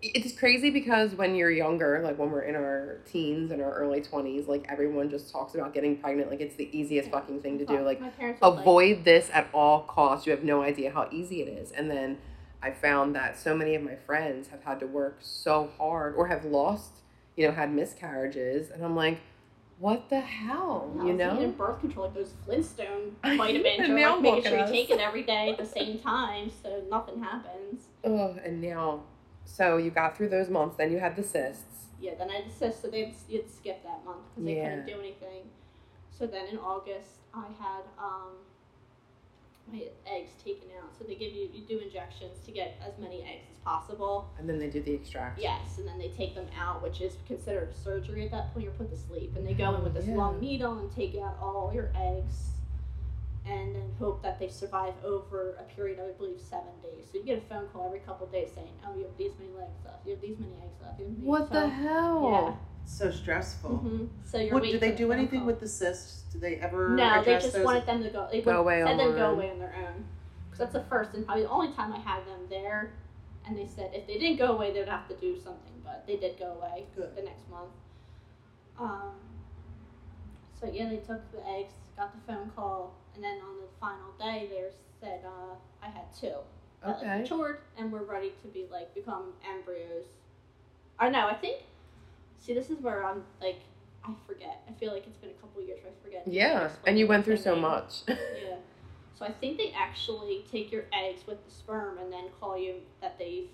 [0.00, 4.00] It's crazy because when you're younger, like when we're in our teens and our early
[4.00, 7.66] 20s, like everyone just talks about getting pregnant like it's the easiest fucking thing to
[7.66, 7.80] do.
[7.80, 10.26] Like my parents would, like, avoid this at all costs.
[10.26, 11.72] You have no idea how easy it is.
[11.72, 12.16] And then
[12.62, 16.28] I found that so many of my friends have had to work so hard or
[16.28, 16.90] have lost,
[17.36, 18.70] you know, had miscarriages.
[18.70, 19.20] And I'm like,
[19.82, 20.88] what the hell?
[21.04, 21.54] You know?
[21.58, 23.88] birth control like those Flintstone vitamins.
[23.88, 27.20] now like making sure you take it every day at the same time so nothing
[27.20, 27.88] happens.
[28.04, 29.02] Oh, and now,
[29.44, 31.86] so you got through those months, then you had the cysts.
[32.00, 34.70] Yeah, then I had cysts, so they'd, you'd skip that month because they Yeah.
[34.70, 35.42] couldn't do anything.
[36.16, 38.34] So then in August, I had um,
[39.72, 40.96] my eggs taken out.
[40.96, 44.28] So they give you, you do injections to get as many eggs possible.
[44.38, 45.42] And then they do the extraction.
[45.42, 48.64] Yes, and then they take them out, which is considered surgery at that point.
[48.64, 50.16] You're put to sleep, and they go in with this Yeah.
[50.16, 52.50] long needle and take out all your eggs,
[53.46, 57.08] and then hope that they survive over a period of I believe seven days.
[57.10, 59.32] So you get a phone call every couple of days saying, "Oh, you have these
[59.38, 60.06] many legs left.
[60.06, 62.30] You have these many eggs left." You have What the so, hell?
[62.30, 62.54] Yeah.
[62.84, 63.70] So stressful.
[63.76, 65.46] hmm So you're What, do they for the do anything call.
[65.46, 66.22] with the cysts?
[66.32, 67.64] Do they ever No, they address just those?
[67.64, 68.28] wanted them to go.
[68.30, 69.34] They Go would- away said on them their go own.
[69.34, 70.04] away on their own.
[70.50, 72.90] Because that's the first and probably the only time I had them there.
[73.46, 75.72] And they said if they didn't go away, they would have to do something.
[75.84, 77.14] But they did go away Good.
[77.16, 77.72] the next month.
[78.78, 79.14] Um.
[80.58, 84.12] So yeah, they took the eggs, got the phone call, and then on the final
[84.18, 84.62] day, they
[85.00, 86.34] said uh, I had two
[86.82, 87.20] that like, Okay.
[87.22, 90.04] matured and were ready to be like become embryos.
[91.00, 91.62] Or no, I think.
[92.38, 93.60] See, this is where I'm like,
[94.04, 94.62] I forget.
[94.68, 95.80] I feel like it's been a couple years.
[95.86, 96.22] I forget.
[96.26, 96.70] Yeah.
[96.86, 98.02] And you went through so much.
[98.08, 98.56] Yeah.
[99.22, 102.74] So I think they actually take your eggs with the sperm and then call you
[103.00, 103.46] that they've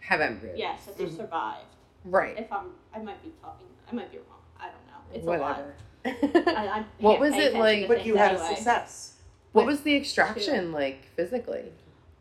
[0.00, 0.56] Have embryos.
[0.56, 1.16] yes that they've Mhm.
[1.16, 1.66] survived.
[2.04, 2.38] Right.
[2.38, 3.66] If I'm, I might be talking.
[3.90, 4.38] I might be wrong.
[4.60, 5.12] I don't know.
[5.12, 5.58] It's a lot.
[6.04, 6.56] Whatever.
[6.56, 9.14] I, I What was it like- to But you had a success.
[9.50, 11.72] what was the extraction like physically?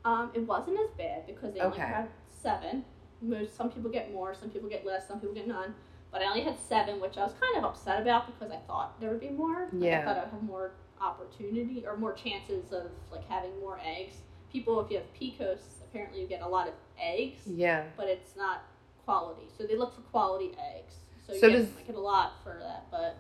[0.03, 1.85] Um, it wasn't as bad because they only Okay.
[1.87, 2.83] had seven.
[3.21, 5.75] Most some people get more, some people get less, some people get none.
[6.11, 8.99] But I only had seven, which I was kind of upset about because I thought
[8.99, 9.69] there would be more.
[9.71, 9.99] Like, Yeah.
[9.99, 10.71] I thought I'd have more
[11.09, 14.15] opportunity or more chances of like having more eggs.
[14.51, 17.83] People, if you have PCOS, apparently you get a lot of eggs, Yeah.
[17.97, 18.63] but it's not
[19.05, 19.47] quality.
[19.57, 20.95] So they look for quality eggs.
[21.27, 23.17] So you So get, does- I get a lot for that, but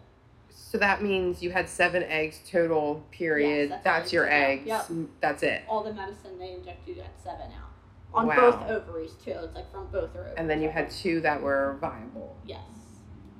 [0.49, 3.69] So that means you had seven eggs total, period.
[3.69, 4.65] Yes, that's that's your they eggs.
[4.67, 4.81] Yep.
[4.87, 5.63] Mm, That's it.
[5.67, 7.71] all the medicine they inject you at seven out
[8.13, 8.35] on Wow.
[8.51, 9.31] both ovaries too.
[9.31, 10.33] It's like from both ovaries.
[10.37, 12.37] And then you had two that were viable.
[12.45, 12.61] yes.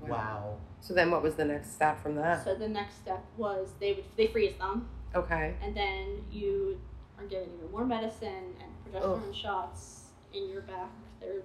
[0.02, 0.58] Wow.
[0.86, 2.44] So then what was the next step from that?
[2.44, 5.56] So the next step was they would they freeze them, Okay.
[5.64, 6.80] and then you
[7.18, 10.92] are given even more medicine and progesterone shots in your back.
[11.20, 11.42] They're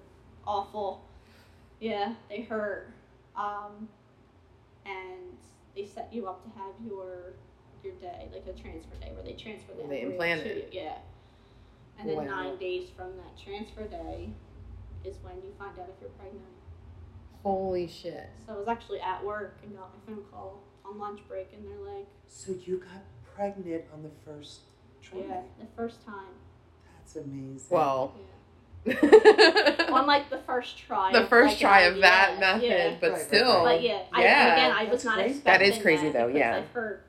[0.47, 1.03] awful.
[1.81, 2.93] Yeah, they hurt.
[3.35, 3.89] Um,
[4.85, 5.39] and
[5.75, 7.33] they set you up to have your
[7.83, 10.69] your day, like a transfer day, where they transfer the They implant it.
[10.71, 10.81] you.
[10.83, 10.99] Yeah.
[11.99, 12.25] And then Wow.
[12.25, 14.29] nine days from that transfer day
[15.03, 16.45] is when you find out if you're pregnant.
[17.43, 18.29] Holy shit.
[18.47, 21.65] So I was actually at work and got my phone call on lunch break, and
[21.67, 23.03] they're like, So you got
[23.35, 24.61] pregnant on the first
[25.03, 25.19] try.
[25.21, 26.35] "Yeah, the first time."
[26.99, 27.67] That's amazing.
[27.71, 28.15] Well,
[28.85, 28.95] Yeah.
[28.95, 31.13] the On like the first try.
[31.19, 32.97] The first like, try an of that method, Yeah.
[33.01, 33.65] but Right, right, still.
[33.65, 33.77] right.
[33.77, 34.43] But yeah, I, Yeah.
[34.43, 35.31] and again, I was not crazy.
[35.37, 36.57] expecting That is crazy, though, yeah.
[36.57, 37.01] I've heard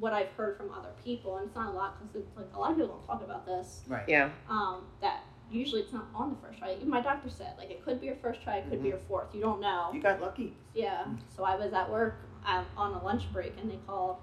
[0.00, 2.70] what I've heard from other people, and it's not a lot because like a lot
[2.72, 3.82] of people don't talk about this.
[3.88, 4.08] right.
[4.08, 4.30] Yeah.
[4.48, 6.74] Um, that usually it's not on the first try.
[6.74, 8.98] Even my doctor said like it could be your first try, it could be your
[9.08, 9.28] fourth.
[9.34, 9.90] You don't know.
[9.92, 10.54] You got lucky.
[10.74, 11.04] Yeah.
[11.36, 14.16] So I was at work um, on a lunch break, and they called,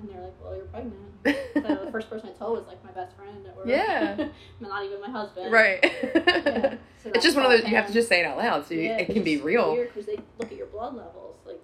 [0.00, 0.98] and they're like, "Well, you're pregnant."
[1.54, 3.66] So the first person I told was like my best friend at work.
[3.66, 4.28] Yeah.
[4.60, 5.52] not even my husband.
[5.52, 5.78] right.
[5.82, 6.74] Yeah.
[7.02, 8.74] So it's just one of those, you have to just say it out loud so
[8.74, 9.72] you, Yeah, it can be real.
[9.72, 11.60] Weird because they look at your blood levels, like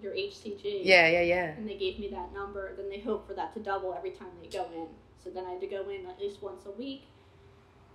[0.00, 0.80] your HCG.
[0.82, 1.44] Yeah, yeah, yeah.
[1.58, 2.72] And they gave me that number.
[2.74, 4.86] Then they hope for that to double every time they go in.
[5.22, 7.02] So then I had to go in at least once a week.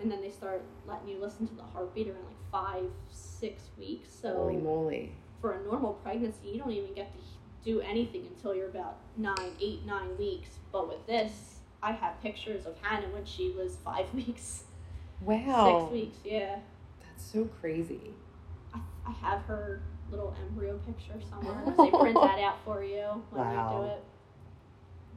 [0.02, 4.10] And then they start letting you listen to the heartbeat around like five, six weeks.
[4.22, 5.12] So Holy moly.
[5.41, 7.20] for a normal pregnancy, you don't even get to
[7.64, 10.50] do anything until you're about nine, eight, nine weeks.
[10.72, 14.64] But with this, I have pictures of Hannah when she was five weeks,
[15.22, 15.86] Wow.
[15.88, 16.18] six weeks.
[16.26, 16.58] Yeah,
[17.02, 18.14] That's so crazy.
[18.74, 19.82] I, I have her
[20.12, 21.64] little embryo picture somewhere.
[21.78, 24.04] They print that out for you when you do it.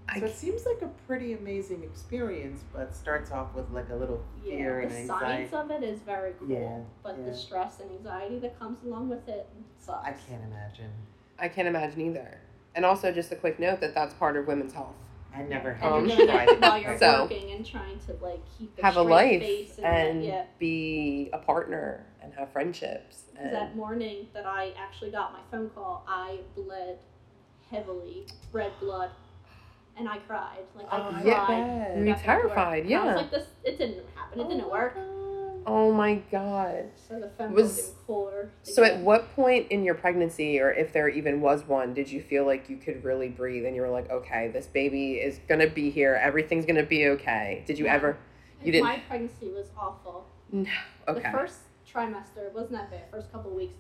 [0.09, 3.95] I, So it seems like a pretty amazing experience, but starts off with like a
[3.97, 7.25] little fear Yeah, and the science of it is very cool, Yeah, but yeah.
[7.31, 9.49] the stress and anxiety that comes along with it
[9.81, 10.07] sucks.
[10.07, 10.91] I can't imagine.
[11.39, 12.39] I can't imagine either.
[12.75, 14.95] And also, just a quick note that that's part of women's health.
[15.35, 16.99] I never had Um, to try it while you're it.
[17.01, 20.45] So- working and trying to like keep a have a life face and, and yeah.
[20.59, 23.25] be a partner and have friendships.
[23.39, 26.99] And that morning that I actually got my phone call, I bled
[27.71, 29.11] heavily, red blood,
[29.99, 30.59] and I cried.
[30.75, 31.25] Like I Oh, cried.
[31.27, 32.23] yeah, you're back and forth.
[32.25, 32.85] terrified.
[32.87, 33.47] And I was like, this.
[33.65, 34.41] It didn't happen.
[34.41, 34.95] It didn't oh work.
[35.67, 36.91] oh my god.
[37.09, 38.51] So the phone Was- was cooler.
[38.63, 42.21] So, at what point in your pregnancy, or if there even was one, did you
[42.23, 45.67] feel like you could really breathe and you were like, okay, this baby is gonna
[45.69, 47.63] be here, everything's gonna be okay?
[47.67, 47.95] Did you Yeah.
[47.95, 48.17] ever?
[48.63, 50.27] you didn't- My pregnancy was awful.
[50.53, 50.69] No.
[51.09, 51.23] Okay.
[51.23, 53.05] The first trimester wasn't that bad.
[53.13, 53.75] First couple weeks,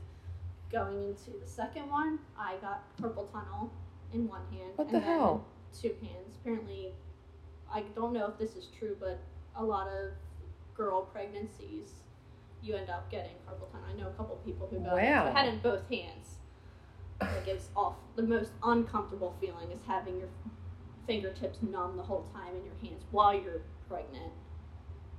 [0.70, 3.72] going into the second one, I got carpal tunnel
[4.12, 4.70] in one hand.
[4.76, 5.44] What and the then hell?
[5.80, 6.36] Two hands.
[6.40, 6.92] Apparently,
[7.72, 9.20] I don't know if this is true, but
[9.56, 10.12] a lot of
[10.76, 11.90] girl pregnancies,
[12.62, 13.86] you end up getting carpal tunnel.
[13.88, 15.02] I know a couple people who got it.
[15.02, 15.26] Wow.
[15.26, 16.36] I had it in both hands.
[17.20, 17.96] Like it's off.
[18.14, 20.28] The most uncomfortable feeling is having your
[21.06, 24.32] fingertips numb the whole time in your hands while you're pregnant.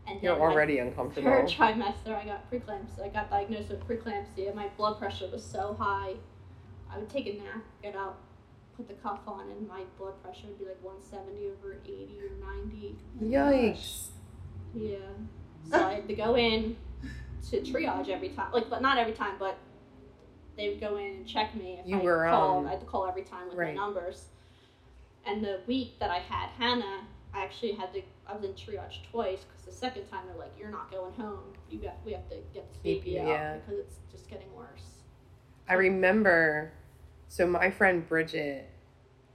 [0.08, 1.30] And You're already uncomfortable.
[1.30, 3.04] third trimester, I got preeclampsia.
[3.04, 4.56] I got diagnosed with preeclampsia.
[4.56, 6.14] My blood pressure was so high.
[6.90, 8.22] I would take a nap, get up,
[8.78, 12.54] put the cuff on, and my blood pressure would be like 170 over 80 or
[12.64, 12.96] 90.
[13.24, 14.08] Yikes.
[14.76, 14.98] Yeah.
[15.70, 16.78] So I had to go in
[17.50, 18.54] to triage every time.
[18.54, 19.58] Like, but not every time, but
[20.56, 22.60] they would go in and check me if You I were, called.
[22.60, 23.76] um, I had to call every time with right.
[23.76, 24.28] my numbers.
[25.26, 27.02] And the week that I had Hannah,
[27.34, 28.02] I actually had to.
[28.26, 31.44] I was in triage twice because the second time they're like, "You're not going home.
[31.70, 31.96] You got.
[32.06, 33.58] We have to get this Keep baby you- out yeah.
[33.58, 35.02] because it's just getting worse."
[35.68, 36.72] I remember,
[37.28, 38.70] so my friend Bridget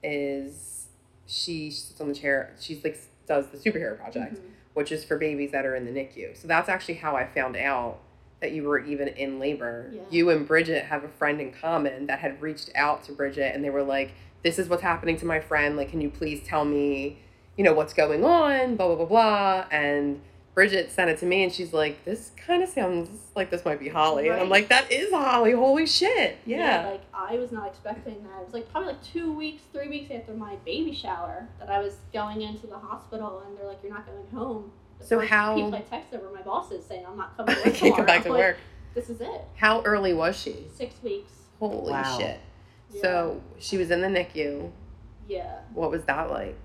[0.02, 0.86] is,
[1.26, 4.36] she sits on the chair, she's like, does the superhero project.
[4.36, 4.48] Mhm.
[4.74, 6.34] which is for babies that are in the NICU.
[6.34, 7.98] So that's actually how I found out
[8.40, 9.90] that you were even in labor.
[9.92, 10.00] Yeah.
[10.08, 13.62] You and Bridget have a friend in common that had reached out to Bridget and
[13.62, 14.12] they were like,
[14.42, 15.76] This is what's happening to my friend.
[15.76, 17.18] Like, can you please tell me,
[17.58, 18.76] you know, what's going on?
[18.76, 19.66] Blah, blah, blah, blah.
[19.70, 20.22] And
[20.54, 23.80] Bridget sent it to me and she's like, This kind of sounds like this might
[23.80, 24.28] be Holly.
[24.28, 25.52] And I'm like, That is Holly.
[25.52, 26.36] Holy shit.
[26.44, 26.90] Yeah.
[26.90, 28.40] Like I was not expecting that.
[28.40, 31.78] It was like probably like two weeks, three weeks after my baby shower that I
[31.78, 35.54] was going into the hospital, and they're like, "You're not going home." The So how-
[35.54, 38.18] people I texted were my bosses saying, "I'm not coming to I can't come back
[38.18, 38.56] to tomorrow." I'm work.
[38.94, 39.40] This is it.
[39.56, 40.66] How early was she?
[40.76, 41.32] Six weeks.
[41.60, 42.18] Holy Wow.
[42.18, 42.40] shit.
[43.00, 44.70] So she was in the NICU.
[45.28, 45.60] Yeah.
[45.72, 46.58] What was that like?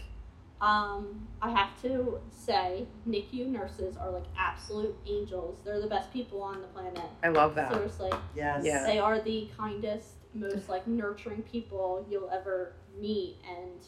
[0.60, 5.60] Um, I have to say, NICU nurses are like absolute angels.
[5.64, 7.00] They're the best people on the planet.
[7.24, 7.72] I love that.
[7.72, 8.12] Seriously.
[8.36, 8.64] Yes.
[8.66, 8.84] Yeah.
[8.86, 13.80] They are the kindest, most like nurturing people you'll ever meet, and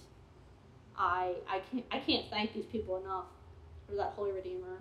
[0.96, 3.26] I I can't I can't thank these people enough
[3.88, 4.78] for that Holy Redeemer.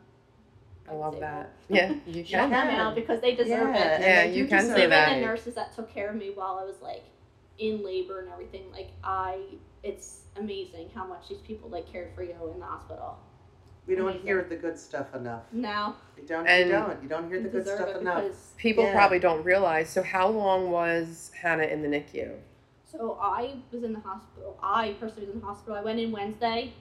[0.87, 1.51] I would love say that.
[1.71, 2.67] Yeah, you Shout can.
[2.69, 3.93] them out because they deserve Yeah, it.
[3.95, 5.15] and Yeah, they you can deserve say Even that.
[5.15, 7.05] the nurses that took care of me while I was like
[7.59, 9.41] in labor and everything, like I,
[9.89, 13.19] it's amazing how much these people like cared for you in the hospital.
[13.87, 14.27] We don't Amazing.
[14.27, 15.45] hear the good stuff enough.
[15.51, 15.95] No.
[16.19, 16.47] You don't.
[16.47, 17.03] And you don't.
[17.03, 18.25] You don't hear the good stuff enough.
[18.59, 18.93] People Yeah.
[18.93, 19.89] probably don't realize.
[19.89, 22.37] So, how long was Hannah in the NICU?
[22.85, 24.59] So I was in the hospital.
[24.63, 25.75] I personally was in the hospital.
[25.77, 26.73] I went in Wednesday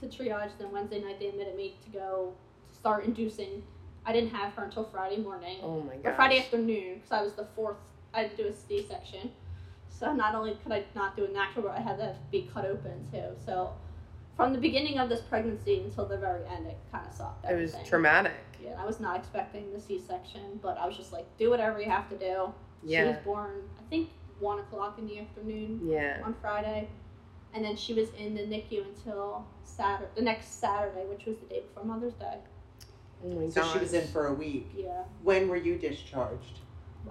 [0.00, 0.50] to triage.
[0.58, 2.34] Then Wednesday night they admitted me to go
[2.70, 3.62] to start inducing.
[4.04, 6.16] I didn't have her until Friday morning Oh my or god.
[6.16, 7.76] Friday afternoon because I was the fourth.
[8.14, 9.30] I had to do a C section.
[10.00, 12.64] So not only could I not do a natural, but I had to be cut
[12.64, 13.36] open too.
[13.44, 13.74] So
[14.34, 17.44] from the beginning of this pregnancy until the very end, it kind of sucked.
[17.44, 18.32] It was traumatic.
[18.64, 21.78] Yeah, I was not expecting the C section, but I was just like, do whatever
[21.80, 22.50] you have to do.
[22.82, 23.02] Yeah.
[23.02, 26.22] She was born, I think, one o'clock in the afternoon Yeah.
[26.24, 26.88] on Friday,
[27.52, 31.46] and then she was in the NICU until Saturday, the next Saturday, which was the
[31.46, 32.38] day before Mother's Day.
[33.22, 34.70] Oh my So she was in for a week.
[34.74, 36.60] Yeah, When were you discharged?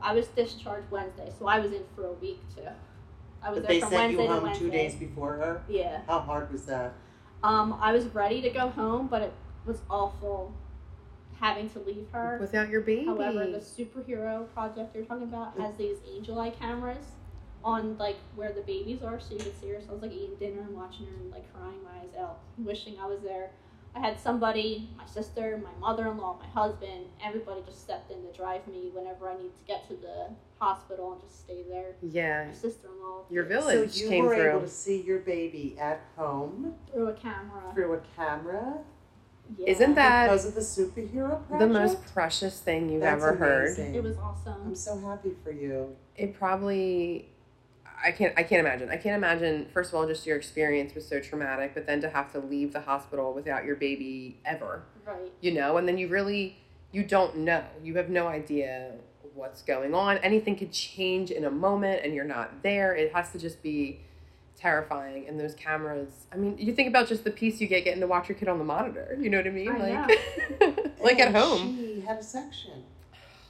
[0.01, 2.61] I was discharged Wednesday, so I was in for a week too.
[3.41, 5.63] I was But there they from sent Wednesday you home two days before her.
[5.69, 6.93] Yeah, How hard was that?
[7.43, 9.33] um, I was ready to go home, but it
[9.65, 10.53] was awful
[11.39, 12.37] having to leave her.
[12.39, 13.05] Without your baby.
[13.05, 17.05] However, the superhero project you're talking about has these AngelEye cameras
[17.63, 19.79] on like where the babies are, so you can see her.
[19.81, 22.39] So I was like eating dinner and watching her and like crying my eyes out,
[22.57, 23.51] wishing I was there.
[23.95, 28.65] I had somebody, my sister, my mother-in-law, my husband, everybody just stepped in to drive
[28.67, 30.27] me whenever I need to get to the
[30.59, 31.95] hospital and just stay there.
[32.01, 32.45] yeah.
[32.47, 34.49] My sister-in-law Your village so you came were through.
[34.51, 37.71] able to see your baby at home through a camera.
[37.73, 38.77] through a camera
[39.57, 39.69] Yeah.
[39.69, 41.59] Isn't that because of the superhero project.
[41.59, 43.79] the most precious thing you've That's ever heard?
[43.79, 44.61] It was awesome.
[44.67, 45.95] I'm so happy for you.
[46.15, 47.29] It probably
[48.03, 48.89] I can't I can't imagine.
[48.89, 52.09] I can't imagine first of all just your experience was so traumatic, but then to
[52.09, 54.83] have to leave the hospital without your baby ever.
[55.05, 55.31] Right.
[55.41, 56.57] You know, and then you really
[56.91, 57.63] you don't know.
[57.83, 58.93] You have no idea
[59.35, 60.17] what's going on.
[60.19, 62.95] Anything could change in a moment and you're not there.
[62.95, 64.01] It has to just be
[64.59, 68.01] terrifying and those cameras i mean you think about just the peace you get getting
[68.01, 71.19] to watch your kid on the monitor you know what i mean I like like
[71.19, 72.83] at home She had a section.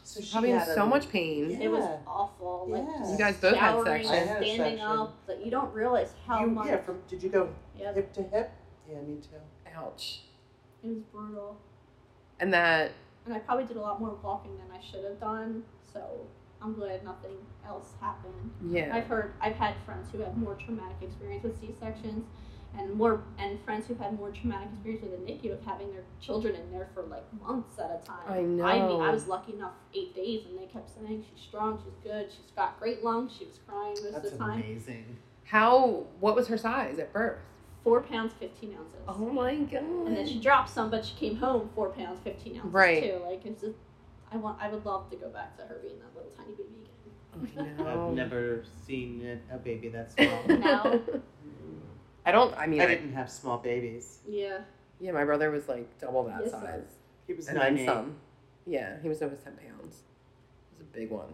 [0.10, 1.57] So she probably had so a- much pain Yeah.
[1.60, 2.66] It was awful.
[2.68, 3.12] Like Yeah.
[3.12, 4.28] You guys both had showering, sections.
[4.30, 4.88] Had standing section.
[4.88, 6.66] up, but you don't realize how You- much.
[6.68, 8.51] yeah, from did you go Yep, hip to hip?
[8.89, 9.36] Yeah, me too.
[9.76, 10.24] ouch
[10.84, 11.55] it was brutal.
[12.39, 12.91] and that
[13.28, 15.64] And I probably did a lot more walking than I should have done.
[15.93, 16.26] So
[16.60, 17.38] I'm glad nothing
[17.68, 18.49] else happened.
[18.66, 22.26] yeah I've heard, I've had friends who have more traumatic experience with C sections,
[22.78, 26.03] and more, and friends who've had more traumatic experience with the NICU of having their
[26.22, 28.20] children in there for like months at a time.
[28.28, 28.63] I know.
[28.65, 29.01] I mean.
[29.01, 32.51] I was lucky enough eight days, and they kept saying she's strong, she's good, she's
[32.55, 33.32] got great lungs.
[33.38, 34.57] She was crying most That's of the time.
[34.59, 35.17] That's amazing.
[35.45, 37.39] how what was her size at birth
[37.84, 38.99] Four pounds fifteen ounces.
[39.07, 42.57] oh my god And then she dropped some, but she came home four pounds fifteen
[42.57, 43.03] ounces Right.
[43.03, 43.20] too.
[43.26, 43.78] Like it's just,
[44.32, 46.70] I want, I would love to go back to her being that little tiny baby
[47.55, 47.78] again.
[47.80, 48.07] I know.
[48.09, 50.57] I've never seen a, a baby that small.
[50.59, 51.01] No.
[52.26, 54.20] I don't I mean I I didn't have small babies.
[54.28, 54.59] Yeah.
[54.99, 56.84] yeah my brother was like double that Yes, size
[57.28, 57.86] He was and nine eight.
[57.86, 58.15] some
[58.65, 60.01] yeah he was almost 10 pounds
[60.74, 61.34] it was a big one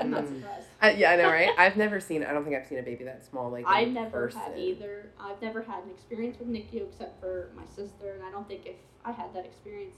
[0.00, 0.66] I'm not surprised.
[0.80, 3.04] I, yeah I know right I've never seen I don't think I've seen a baby
[3.04, 4.40] that small like I in never person.
[4.40, 5.10] had either.
[5.18, 8.66] I've never had an experience with NICU except for my sister, and I don't think
[8.66, 9.96] if I had that experience,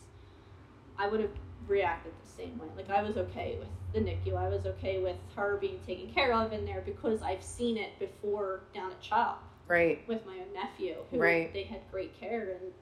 [0.99, 1.31] I would have
[1.67, 2.67] reacted the same way.
[2.77, 4.37] Like I was okay with the NICU.
[4.37, 7.99] I was okay with her being taken care of in there because I've seen it
[7.99, 11.53] before down at CHOP right with my own nephew, who Right.
[11.53, 12.73] they had great care, and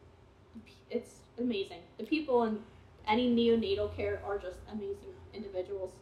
[0.90, 1.80] it's amazing.
[1.98, 2.62] The people in
[3.06, 5.92] any neonatal care are just amazing individuals.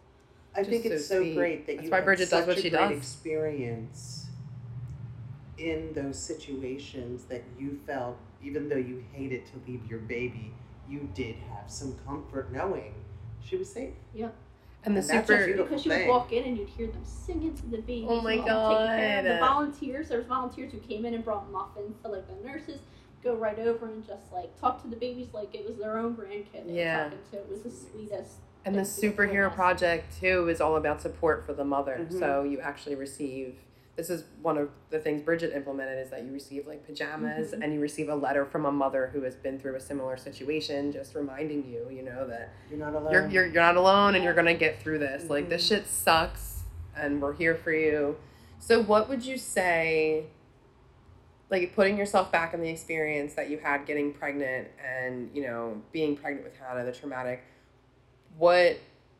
[0.54, 2.58] I think it's so so great that That's you why had Bridget does such what
[2.58, 2.96] a she great does.
[2.98, 4.26] experience
[5.58, 10.52] in those situations that you felt, even though you hated to leave your baby,
[10.88, 12.94] you did have some comfort knowing
[13.44, 13.94] she was safe.
[14.84, 16.08] And the And that's a super beautiful because you would thing.
[16.08, 18.06] walk in and you'd hear them singing to the babies.
[18.08, 19.34] Oh my while taking care of God.
[19.34, 22.80] The volunteers, there was volunteers who came in and brought muffins to like the nurses.
[23.22, 26.16] Go right over and just like talk to the babies like it was their own
[26.16, 26.66] grandkid.
[26.66, 27.04] They Yeah.
[27.04, 27.36] talking to.
[27.38, 28.36] It was the sweetest.
[28.64, 32.06] And the superhero project too is all about support for the mother.
[32.10, 32.18] Mhm.
[32.18, 33.58] So you actually receive
[34.00, 37.62] this is one of the things Bridget implemented is that you receive like pajamas Mhm.
[37.62, 40.90] and you receive a letter from a mother who has been through a similar situation,
[40.90, 43.12] just reminding you, you know, that You're not alone.
[43.12, 45.28] you're you're, you're not alone and you're gonna get through this.
[45.28, 45.68] Like this Mhm.
[45.68, 46.62] shit sucks
[46.96, 48.16] and we're here for you.
[48.58, 50.24] So what would you say
[51.50, 55.82] like putting yourself back in the experience that you had getting pregnant and, you know,
[55.92, 57.42] being pregnant with Hannah, the traumatic,
[58.38, 58.78] what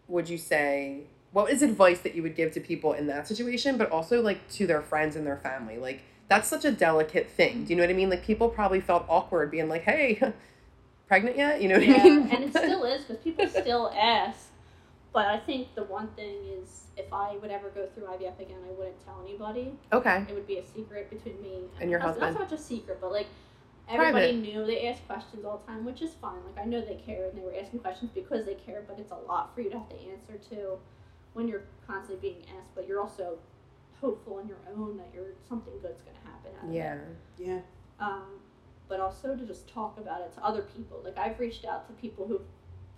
[0.09, 1.03] would you say
[1.33, 4.49] what is advice that you would give to people in that situation, but also like
[4.53, 5.79] to their friends and their family?
[5.79, 7.65] Like that's such a delicate thing.
[7.65, 8.11] Do you know what I mean?
[8.11, 10.21] Like people probably felt awkward being like, "Hey,
[11.09, 12.29] pregnant yet?" You know what Yeah, I mean?
[12.31, 14.49] and it still is because people still ask.
[15.13, 18.59] But I think the one thing is, if I would ever go through IVF again,
[18.65, 19.73] I wouldn't tell anybody.
[19.93, 20.25] okay.
[20.29, 22.23] It would be a secret between me And your husband.
[22.29, 23.27] That's not just a secret, but like
[23.89, 24.37] everybody Private.
[24.55, 26.39] knew they asked questions all the time, which is fine.
[26.47, 29.11] Like I know they care and they were asking questions because they care, but it's
[29.11, 30.79] a lot for you to have to answer to
[31.35, 32.75] when you're constantly being asked.
[32.75, 33.39] But you're also
[34.01, 36.51] hopeful on your own that you're something good's gonna happen.
[36.59, 36.75] Out of it.
[36.77, 36.99] Yeah.
[37.39, 37.61] Yeah.
[37.99, 38.25] um,
[38.89, 41.01] but also to just talk about it to other people.
[41.05, 42.41] Like I've reached out to people who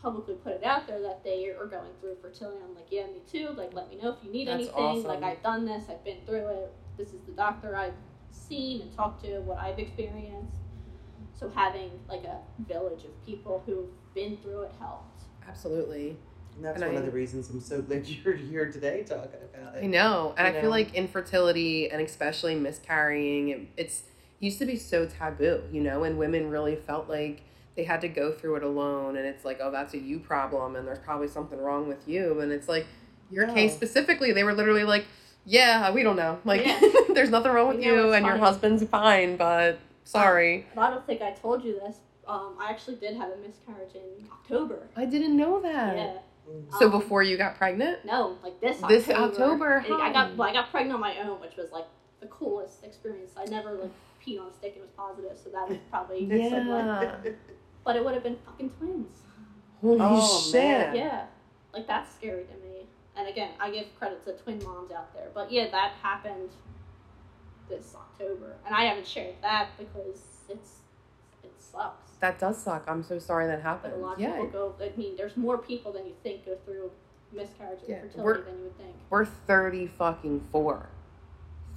[0.00, 2.58] publicly put it out there that they are going through fertility.
[2.66, 3.50] I'm like, yeah, me too.
[3.56, 4.74] Like, let me know if you need That's anything.
[4.74, 5.04] awesome.
[5.04, 5.84] Like I've done this.
[5.90, 6.72] I've been through it.
[6.96, 7.94] This is the doctor I've
[8.30, 9.40] seen and talked to.
[9.40, 10.56] What I've experienced.
[11.34, 15.24] So having like a village of people who've been through it helped.
[15.46, 16.16] Absolutely.
[16.56, 19.40] And that's And one I- of the reasons I'm so glad you're here today talking
[19.54, 19.84] about it.
[19.84, 20.34] I know.
[20.36, 24.02] And You I feel like infertility and especially miscarrying, it- it's
[24.40, 27.42] used to be so taboo, you know, and women really felt like
[27.76, 30.76] they had to go through it alone and it's like, oh, that's a you problem
[30.76, 32.40] and there's probably something wrong with you.
[32.40, 32.86] And it's like,
[33.30, 33.54] your No.
[33.54, 35.06] case specifically, they were literally like,
[35.46, 36.38] yeah, we don't know.
[36.44, 36.78] Like, Yeah.
[37.14, 40.66] there's nothing wrong with You know, you it's and your husband's fine, but sorry.
[40.74, 41.96] But I don't think I told you this.
[42.28, 44.86] Um, I actually did have a miscarriage in October.
[44.96, 45.96] I didn't know that.
[45.96, 46.18] Yeah.
[46.78, 48.04] So Um, before you got pregnant?
[48.04, 49.78] No, like this This October.
[49.78, 51.86] October, I got well, I got pregnant on my own, which was like
[52.20, 53.32] the coolest experience.
[53.36, 53.90] I never like
[54.24, 57.16] peed on a stick and it was positive, so that was probably Yeah.
[57.84, 59.18] But it would have been fucking twins.
[59.80, 60.54] Holy Oh, shit.
[60.62, 60.94] man.
[60.96, 61.26] Yeah,
[61.72, 62.86] like that's scary to me.
[63.16, 65.28] And again, I give credit to twin moms out there.
[65.34, 66.50] But yeah, that happened
[67.68, 70.76] this October, and I haven't shared that because it's
[71.42, 72.01] it sucks.
[72.22, 72.84] That does suck.
[72.86, 73.94] I'm so sorry that But happened.
[73.94, 74.30] a lot of yeah.
[74.40, 74.74] people go.
[74.80, 76.92] I mean, there's more people than you think go through
[77.32, 78.94] miscarriage and Yeah, fertility we're- than you would think.
[79.10, 80.88] we're 30 fucking four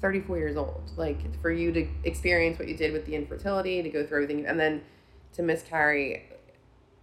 [0.02, 3.90] 34 years old like for you to experience what you did with the infertility to
[3.90, 4.84] go through everything and then
[5.32, 6.30] to miscarry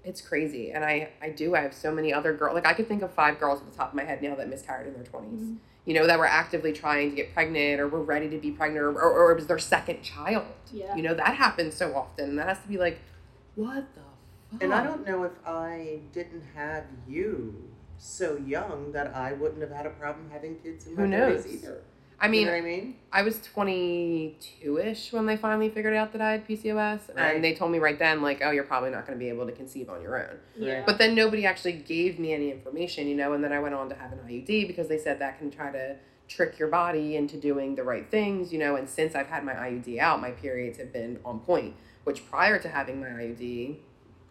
[0.05, 2.86] it's crazy and i i do i have so many other girls like i could
[2.86, 5.03] think of five girls at the top of my head now that miscarried in their
[5.05, 5.57] 20s Mhm.
[5.86, 8.84] you know that were actively trying to get pregnant or were ready to be pregnant
[8.84, 10.95] or, or, or it was their second child Yeah.
[10.95, 12.99] you know that happens so often and that has to be like
[13.55, 14.00] what the
[14.50, 17.55] fuck And I don't know if I didn't have you
[17.98, 21.11] so young that I wouldn't have had a problem having kids in my Who 30s
[21.11, 21.46] knows?
[21.46, 21.82] either.
[22.20, 22.96] i mean you know what I mean?
[23.12, 27.34] I was 22-ish when they finally figured out that I had PCOS, Right.
[27.34, 29.46] and they told me right then, like, "Oh, you're probably not going to be able
[29.46, 30.82] to conceive on your own." Yeah.
[30.86, 33.32] But then nobody actually gave me any information, you know.
[33.34, 35.70] And then I went on to have an IUD because they said that can try
[35.72, 35.96] to
[36.28, 38.76] trick your body into doing the right things, you know.
[38.76, 41.74] And since I've had my IUD out, my periods have been on point.
[42.05, 43.76] Which prior to having my IUD,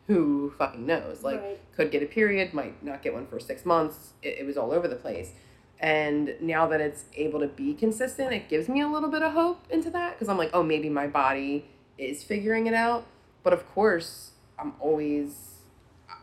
[0.07, 1.23] who fucking knows?
[1.23, 1.59] Like, Right.
[1.75, 4.13] could get a period, might not get one for six months.
[4.21, 5.33] It, it was all over the place.
[5.79, 9.33] And now that it's able to be consistent, it gives me a little bit of
[9.33, 11.65] hope into that because I'm like, oh, maybe my body
[11.97, 13.05] is figuring it out.
[13.41, 15.50] But of course, I'm always.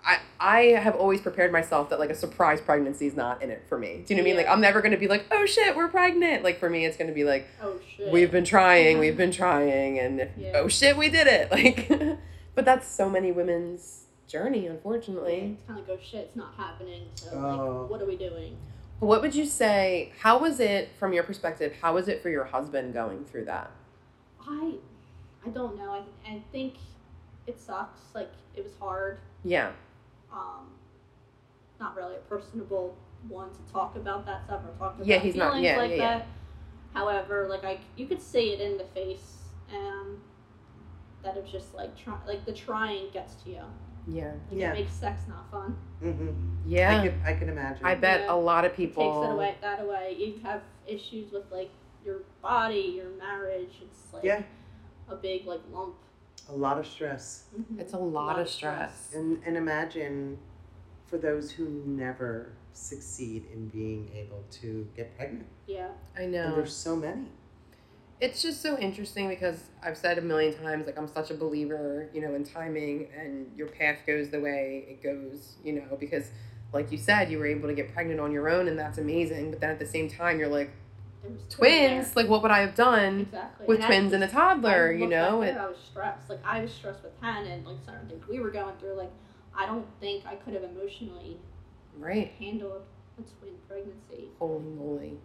[0.08, 3.64] I, I have always prepared myself that like a surprise pregnancy is not in it
[3.68, 4.02] for me.
[4.06, 4.36] Do you know what I mean?
[4.38, 6.42] Like I'm never gonna be like, oh shit, we're pregnant.
[6.42, 8.10] Like for me, it's gonna be like, oh shit.
[8.10, 10.52] we've been trying, we've been trying, and Yeah.
[10.54, 11.50] oh shit, we did it.
[11.58, 12.18] Like,
[12.54, 15.58] but that's so many women's journey, Yeah, unfortunately.
[15.58, 16.20] It's kind of like, oh shit.
[16.26, 17.02] It's not happening.
[17.14, 17.80] So Oh.
[17.82, 18.56] like, what are we doing?
[19.00, 20.12] What would you say?
[20.20, 21.74] How was it from your perspective?
[21.82, 23.70] How was it for your husband going through that?
[24.40, 24.74] I,
[25.46, 25.92] I don't know.
[25.92, 26.74] I, I think
[27.46, 28.00] it sucks.
[28.14, 29.18] Like it was hard.
[29.44, 29.70] Yeah,
[30.32, 30.66] Um,
[31.80, 32.96] not really a personable
[33.28, 35.90] one to talk about that stuff or talk about Yeah, he's feelings not- yeah, like
[35.90, 36.18] yeah, yeah.
[36.18, 36.26] that.
[36.94, 39.38] However, like I, you could see it in the face,
[39.70, 40.18] and
[41.22, 43.62] that it was just like try, like the trying gets to you.
[44.06, 44.70] yeah, Like Yeah.
[44.72, 45.76] it makes sex not fun.
[46.00, 46.30] hmm
[46.66, 47.00] yeah.
[47.00, 47.84] I can I can imagine.
[47.84, 48.34] I bet Yeah.
[48.34, 49.02] a lot of It people.
[49.22, 50.14] takes it away that away.
[50.18, 51.70] You have issues with like
[52.04, 53.80] your body, your marriage.
[53.82, 54.42] It's like Yeah.
[55.08, 55.94] a big like lump.
[56.48, 57.44] A lot of stress.
[57.56, 57.80] Mhm.
[57.80, 59.12] It's a lot, of stress.
[59.14, 60.38] And and imagine
[61.06, 65.46] for those who never succeed in being able to get pregnant.
[65.66, 65.88] Yeah.
[66.16, 66.24] I know.
[66.24, 66.56] And know.
[66.56, 67.28] there's so many.
[68.20, 72.08] It's just so interesting because I've said a million times, like I'm such a believer,
[72.12, 76.30] you know, in timing, and your path goes the way it goes, you know, because,
[76.72, 79.52] like you said, you were able to get pregnant on your own, and that's amazing.
[79.52, 80.72] But then at the same time, you're like
[81.22, 82.14] There was twins.
[82.16, 83.66] Like, what would I have done Exactly.
[83.66, 84.88] with And I- twins and a toddler?
[84.88, 86.28] I You know, it, I was stressed.
[86.30, 88.94] Like I was stressed with Hannah and like certain things we were going through.
[88.94, 89.10] Like
[89.56, 91.38] I don't think I could have emotionally
[91.98, 92.32] right?
[92.38, 92.82] handled
[93.18, 94.28] a twin pregnancy.
[94.38, 95.18] Holy moly!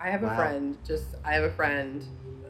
[0.00, 0.76] I have a friend.
[0.86, 2.04] Just I have a friend.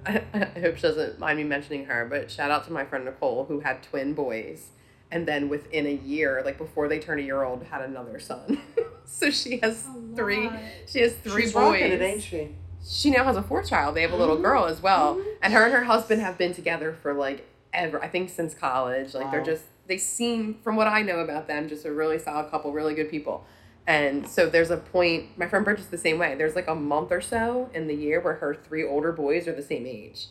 [0.04, 3.04] I, I hope she doesn't mind me mentioning her, but shout out to my friend
[3.04, 4.70] Nicole who had twin boys,
[5.12, 8.60] and then within a year, like before they turned a year old, had another son.
[9.04, 10.50] so she has A three.
[10.86, 11.62] She has three She's boys.
[11.80, 12.48] rocking it, ain't she?
[12.84, 13.94] She now has a fourth child.
[13.94, 14.42] They have a little Mhm.
[14.42, 15.24] girl as well, Mhm.
[15.42, 18.02] and her and her husband have been together for like ever.
[18.02, 19.14] I think since college.
[19.14, 22.50] Like they're just they seem, from what I know about them, just a really solid
[22.50, 23.44] couple, really good people.
[23.86, 25.36] And so there's a point.
[25.36, 26.34] My friend Bridget's the same way.
[26.36, 29.52] There's like a month or so in the year where her three older boys are
[29.52, 30.26] the same age.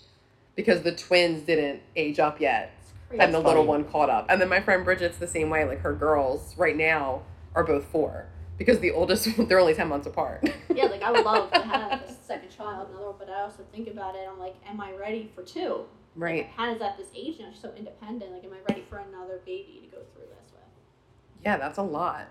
[0.55, 2.71] because the twins didn't age up yet
[3.19, 4.27] And the That's little one caught up.
[4.29, 5.65] And then my friend Bridget's the same way.
[5.65, 7.23] Like her girls right now
[7.55, 10.49] are both four because the oldest they're only ten months apart.
[10.73, 13.63] yeah, like I would love to have a second child, another, one, but I also
[13.71, 14.27] think about it.
[14.31, 15.85] I'm like, am I ready for two?
[16.15, 16.47] right.
[16.57, 18.31] Hannah's at this age now; she's so independent.
[18.31, 20.61] Like, am I ready for another baby to go through this with?
[21.43, 22.27] Yeah, that's a lot.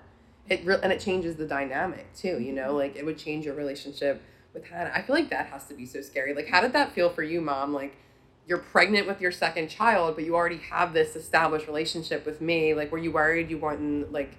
[0.49, 2.41] It re- and it changes the dynamic too.
[2.41, 2.77] You know, mm-hmm.
[2.77, 4.23] like it would change your relationship
[4.53, 4.93] with Hannah.
[4.95, 6.35] I feel like that has to be so scary.
[6.35, 7.73] Like, how did that feel for you, mom?
[7.73, 7.97] Like,
[8.51, 12.75] you're pregnant with your second child, but you already have this established relationship with me.
[12.75, 14.33] Like, were you worried you wouldn't like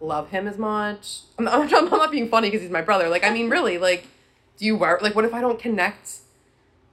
[0.00, 1.20] love him as much?
[1.38, 3.10] I'm not, I'm not being funny because he's my brother.
[3.10, 4.06] Like, I mean, really, like,
[4.56, 4.98] do you worry?
[5.02, 6.16] Like, what if I don't connect?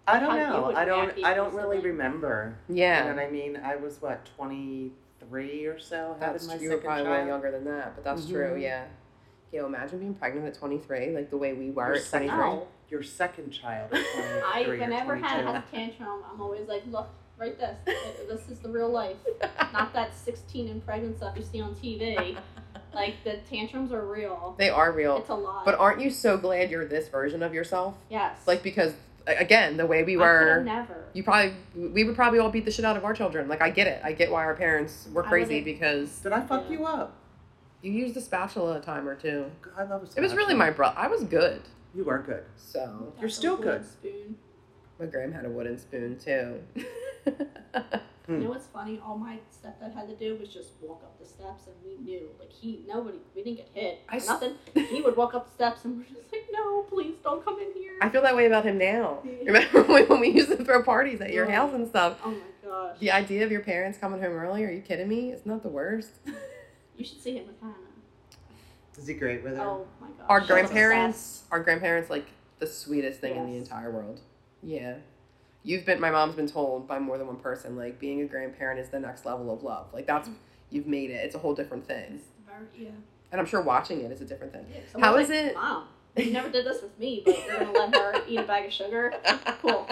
[0.05, 0.73] I don't know.
[0.75, 1.23] I don't.
[1.23, 2.55] I don't really remember.
[2.67, 3.57] Yeah, You know what I mean?
[3.63, 4.91] I was what twenty
[5.29, 6.17] three or so.
[6.19, 7.13] that's having my you were probably child.
[7.15, 8.55] little younger than that, but that's true.
[8.55, 8.61] Mhm.
[8.61, 8.85] Yeah.
[9.53, 12.27] Yo, imagine being pregnant at 23, like the way we were Your at 23.
[12.27, 12.67] second- No.
[12.89, 13.89] Your second child.
[13.93, 15.27] I or whenever 22.
[15.27, 17.77] Hannah a tantrum, I'm always like, look, right this.
[18.27, 19.17] This is the real life,
[19.73, 22.37] not that 16 and pregnant stuff you see on TV.
[22.93, 24.55] Like the tantrums are real.
[24.57, 25.17] They are real.
[25.17, 25.65] It's a lot.
[25.65, 27.95] But aren't you so glad you're this version of yourself?
[28.09, 28.93] yes, Like because
[29.27, 31.03] again, the way we I could've were, never.
[31.13, 33.47] you probably we would probably all beat the shit out of our children.
[33.47, 34.01] Like I get it.
[34.03, 36.77] I get why our parents were crazy would've- because Did I fuck Yeah.
[36.79, 37.15] you up?
[37.81, 39.49] you used a spatula a time or two.
[39.77, 40.95] I love a It was really my brother.
[40.97, 41.61] I was good.
[41.95, 42.43] You are good.
[42.57, 43.85] So You're still good.
[43.85, 44.35] Spoon.
[44.99, 46.61] my gram had a wooden spoon too.
[48.25, 48.35] Hmm.
[48.35, 48.99] You know what's funny?
[49.03, 52.29] All my stepdad had to do was just walk up the steps, and we knew.
[52.39, 54.01] Like he, nobody, we didn't get hit.
[54.07, 54.53] I or s- nothing.
[54.75, 57.73] He would walk up the steps, and we're just like, no, please don't come in
[57.73, 57.93] here.
[58.03, 59.17] I feel that way about him now.
[59.25, 59.31] Yeah.
[59.47, 61.55] Remember when when we used to throw parties at your Right.
[61.55, 62.19] house and stuff?
[62.23, 62.37] oh my
[62.69, 62.99] gosh.
[62.99, 65.31] The idea of your parents coming home early, are you kidding me?
[65.31, 66.11] It's not the worst.
[66.97, 67.73] You should see him with Hannah.
[68.99, 69.63] Is he great with her?
[69.63, 70.25] Oh my gosh.
[70.27, 72.25] Our grandparents, our grandparents, like
[72.59, 74.19] the sweetest thing in the entire world.
[74.61, 74.95] Yeah,
[75.63, 76.01] you've been.
[76.01, 78.99] My mom's been told by more than one person, like being a grandparent is the
[78.99, 79.87] next level of love.
[79.93, 80.29] Like that's
[80.69, 81.23] you've made it.
[81.23, 82.25] It's a whole different thing, obsessed.
[82.45, 82.89] Very, yeah.
[83.31, 84.65] and I'm sure watching it is a different thing.
[84.69, 84.81] yeah.
[84.91, 85.87] So How was like, it- Mom,
[86.17, 88.73] you never did this with me, but you're gonna let her eat a bag of
[88.73, 89.13] sugar.
[89.61, 89.87] Cool.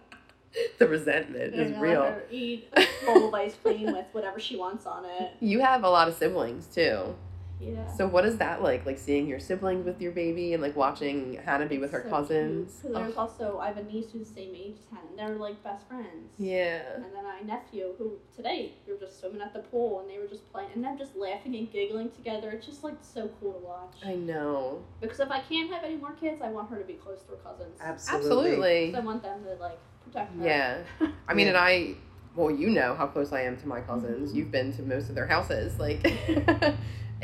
[0.78, 2.00] the resentment You're is gonna real.
[2.02, 5.32] Let her eat a bowl of ice cream with whatever she wants on it.
[5.40, 7.14] You have a lot of siblings too.
[7.72, 7.86] Yeah.
[7.96, 8.84] So what is that like?
[8.86, 12.10] Like seeing your siblings with your baby and like watching Hannah be with her So
[12.10, 12.80] cousins.
[12.80, 12.92] cute.
[12.94, 15.08] 'Cause there's Oh, also I have a niece who's the same age as Hannah.
[15.10, 16.32] and They're like best friends.
[16.38, 16.82] yeah.
[16.96, 20.18] And then I nephew who today we were just swimming at the pool and they
[20.18, 22.50] were just playing and them just laughing and giggling together.
[22.50, 23.96] It's just like so cool to watch.
[24.04, 24.82] I know.
[25.00, 27.30] Because if I can't have any more kids, I want her to be close to
[27.32, 27.78] her cousins.
[27.80, 28.26] Absolutely.
[28.26, 28.94] Absolutely.
[28.96, 30.44] I want them to like protect her.
[30.46, 30.78] Yeah.
[31.28, 31.52] I mean, Yeah.
[31.52, 31.94] and I,
[32.36, 34.30] well, you know how close I am to my cousins.
[34.30, 34.38] Mm-hmm.
[34.38, 35.78] You've been to most of their houses.
[35.78, 36.04] Like,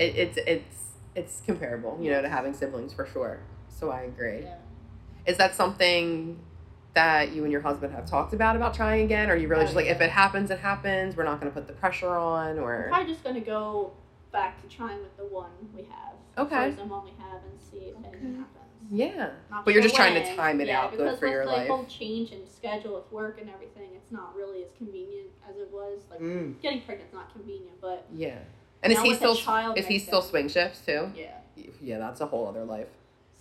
[0.01, 0.77] it, it's it's
[1.15, 3.41] it's comparable, you know, to having siblings for sure.
[3.69, 4.41] So I agree.
[4.43, 4.57] Yeah.
[5.27, 6.39] Is that something
[6.95, 9.29] that you and your husband have talked about about trying again?
[9.31, 11.17] Or are you really Oh, just like, if it happens, it happens.
[11.17, 13.93] We're not going to put the pressure on, or I'm or probably just gonna go
[14.33, 16.15] back to trying with the one we have.
[16.39, 16.71] Okay.
[16.73, 18.91] Frozen one we have and see if anything happens.
[18.91, 19.31] yeah.
[19.51, 21.33] Not But you're sure just trying to time it yeah, out good because for with
[21.35, 21.69] your the life.
[21.69, 25.69] whole change in schedule with work and everything, it's not really as convenient as it
[25.73, 26.01] was.
[26.11, 26.61] Like Mm.
[26.63, 28.39] getting pregnant's not convenient, but Yeah.
[28.83, 31.13] And is Now he still child is he makes still swing shifts too?
[31.15, 31.37] yeah.
[31.83, 32.89] Yeah, that's a whole other life.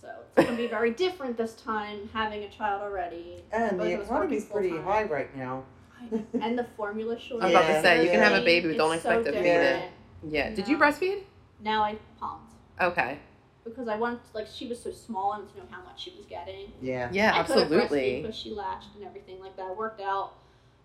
[0.00, 3.42] So it's gonna be very different this time having a child already.
[3.52, 4.84] And the economy's pretty full-time.
[4.86, 5.64] high right now.
[6.40, 7.44] and the formula shortage.
[7.44, 9.46] I'm about to say you can have a baby, but don't expect so to feed
[9.46, 9.90] it.
[10.28, 10.54] Yeah.
[10.54, 11.22] Did you breastfeed?
[11.62, 13.18] Now I pumped Okay.
[13.64, 16.24] because I wanted like she was so small and to know how much she was
[16.26, 16.72] getting.
[16.80, 17.08] Yeah.
[17.12, 18.22] Yeah, I couldn't breastfeed absolutely.
[18.22, 20.32] because she latched and everything like that worked out.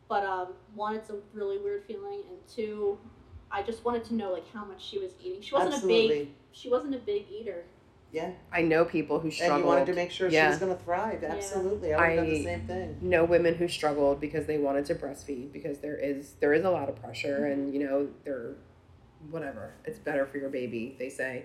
[0.10, 2.98] But um, one, it's a really weird feeling, and two,
[3.52, 5.42] I just wanted to know like how much she was eating.
[5.42, 6.30] She wasn't a big.
[6.52, 7.64] She wasn't a big eater.
[8.12, 8.32] Yeah.
[8.52, 9.56] I know people who struggled.
[9.56, 11.22] And you wanted to make sure she was going to thrive.
[11.22, 11.94] Absolutely.
[11.94, 12.98] I would have done the same thing.
[13.02, 16.70] know women who struggled because they wanted to breastfeed because there is there is a
[16.70, 18.56] lot of pressure and you know they're
[19.32, 21.44] whatever it's better for your baby they say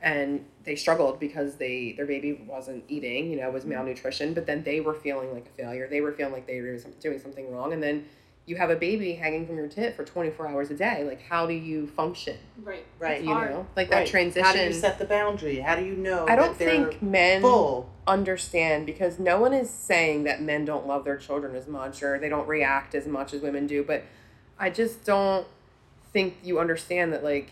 [0.00, 3.72] and they struggled because they their baby wasn't eating you know was mm-hmm.
[3.72, 6.78] malnutrition but then they were feeling like a failure they were feeling like they were
[7.00, 8.04] doing something wrong and then
[8.46, 11.46] you have a baby hanging from your tit for 24 hours a day like how
[11.46, 12.84] do you function Right.
[12.98, 13.22] Right.
[13.22, 13.50] You hard.
[13.50, 14.04] know like Right.
[14.04, 15.58] that transition How do you set the boundary?
[15.60, 17.90] How do you know i don't that think men full?
[18.06, 22.18] understand because no one is saying that men don't love their children as much or
[22.18, 24.04] they don't react as much as women do but
[24.58, 25.46] i just don't
[26.12, 27.50] think you understand that like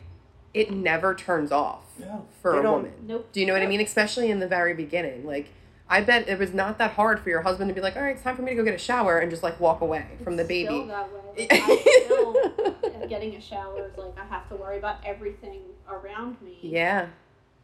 [0.55, 2.24] it never turns off No.
[2.40, 3.28] for They a woman Nope.
[3.32, 5.49] do you know what i mean especially in the very beginning like
[5.89, 8.14] i bet it was not that hard for your husband to be like all right
[8.14, 10.37] it's time for me to go get a shower and just like walk away from
[10.37, 11.20] the It's baby Still that way.
[11.37, 15.61] Like, I still getting a shower is like I have to worry about everything
[15.91, 16.59] around me.
[16.62, 17.07] yeah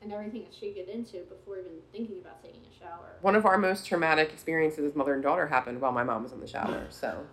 [0.03, 3.17] and everything that she get into before even thinking about taking a shower.
[3.21, 6.33] One of our most traumatic experiences as mother and daughter happened while my mom was
[6.33, 6.87] in the shower.
[6.89, 7.27] So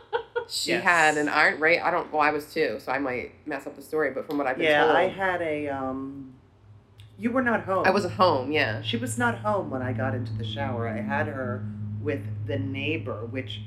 [0.48, 0.82] she Yes.
[0.84, 1.60] had an iron.
[1.60, 1.82] Right?
[1.82, 2.10] I don't.
[2.10, 4.10] Well, I was too, so I might mess up the story.
[4.10, 5.68] But from what I've been Yeah, told, I had a.
[5.68, 6.32] um
[7.18, 7.86] You were not home.
[7.86, 8.50] I was at home.
[8.50, 8.82] Yeah.
[8.82, 10.88] She was not home when I got into the shower.
[10.88, 11.64] I had her
[12.02, 13.62] with the neighbor, which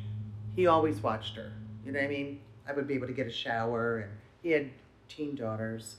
[0.55, 1.53] he always watched her.
[1.85, 2.41] You know what I mean?
[2.67, 4.11] I would be able to get a shower, and
[4.43, 4.69] he had
[5.07, 5.95] teen daughters.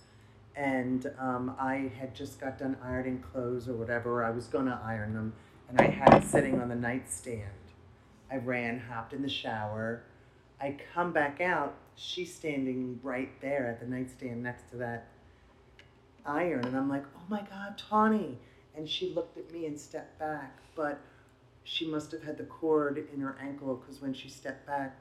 [0.55, 4.24] And um, I had just got done ironing clothes or whatever.
[4.24, 5.32] I was going to iron them,
[5.68, 7.44] and I had it sitting on the nightstand.
[8.30, 10.03] I ran, hopped in the shower.
[10.61, 11.74] I come back out.
[11.94, 15.09] She's standing right there at the nightstand next to that
[16.26, 18.39] iron, and I'm like, "Oh my God, Tawny!"
[18.76, 21.01] And she looked at me and stepped back, but
[21.64, 24.97] she must have had the cord in her ankle because when she stepped back,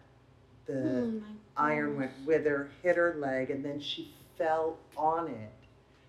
[0.65, 1.21] the Oh
[1.55, 5.51] iron went with her, hit her leg, and then she fell on it.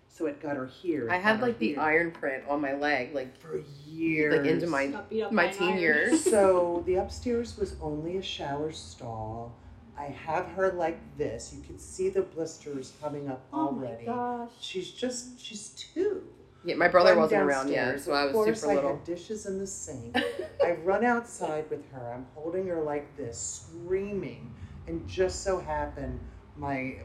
[0.09, 1.07] So it got her here.
[1.09, 1.79] I had got her like the here.
[1.79, 4.35] iron print on my leg, like for years.
[4.35, 5.79] like into my Got beat up my teen iron.
[5.79, 6.23] years.
[6.23, 9.53] so the upstairs was only a shower stall.
[9.99, 11.53] I have her like this.
[11.55, 14.05] You can see the blisters coming up Oh already.
[14.07, 14.51] my gosh.
[14.61, 16.23] She's just she's two.
[16.63, 18.05] Yeah, my brother I'm wasn't around yet, downstairs.
[18.05, 20.15] so I Of was course, super I had dishes in the sink.
[20.63, 22.13] I run outside with her.
[22.13, 24.53] I'm holding her like this, screaming,
[24.87, 26.19] and just so happened
[26.57, 26.97] my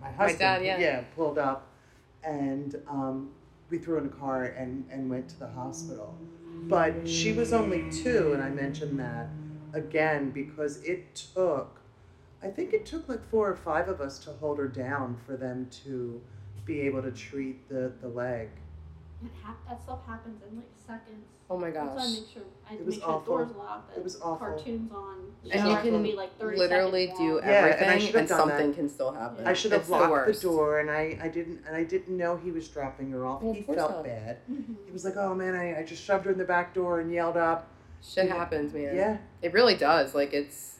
[0.00, 1.02] my husband dad, yeah.
[1.16, 1.68] pulled up,
[2.22, 3.30] and um,
[3.70, 6.16] we threw in a car and and went to the hospital.
[6.68, 9.28] But she was only two, and I mentioned that
[9.72, 11.80] again because it took.
[12.44, 15.36] I think it took like four or five of us to hold her down for
[15.36, 16.20] them to
[16.64, 18.48] be able to treat the, the leg.
[19.24, 21.24] It hap- that stuff happens in like seconds.
[21.48, 22.10] oh my That's why I gosh.
[22.12, 23.38] make sure I It was make sure awful.
[23.38, 23.96] the doors locked.
[23.96, 24.36] It was awful.
[24.48, 25.16] Cartoons on.
[25.50, 27.42] And you can can be like 30 Literally do long.
[27.44, 28.76] Yeah, and I everything, and, done something that.
[28.76, 29.46] can still happen.
[29.46, 30.42] I I should have It's the locked the, worst.
[30.42, 33.42] door, and I, I didn't and I didn't know he was dropping her off.
[33.42, 34.04] Well, he course felt not.
[34.04, 34.38] bad.
[34.50, 34.74] Mhm.
[34.86, 37.10] He was like, "Oh man, I, I just shoved her in the back door and
[37.12, 37.68] yelled up."
[38.02, 38.36] Shit Yeah.
[38.36, 38.94] happens, man.
[38.96, 40.14] Yeah, It really does.
[40.14, 40.73] Like it's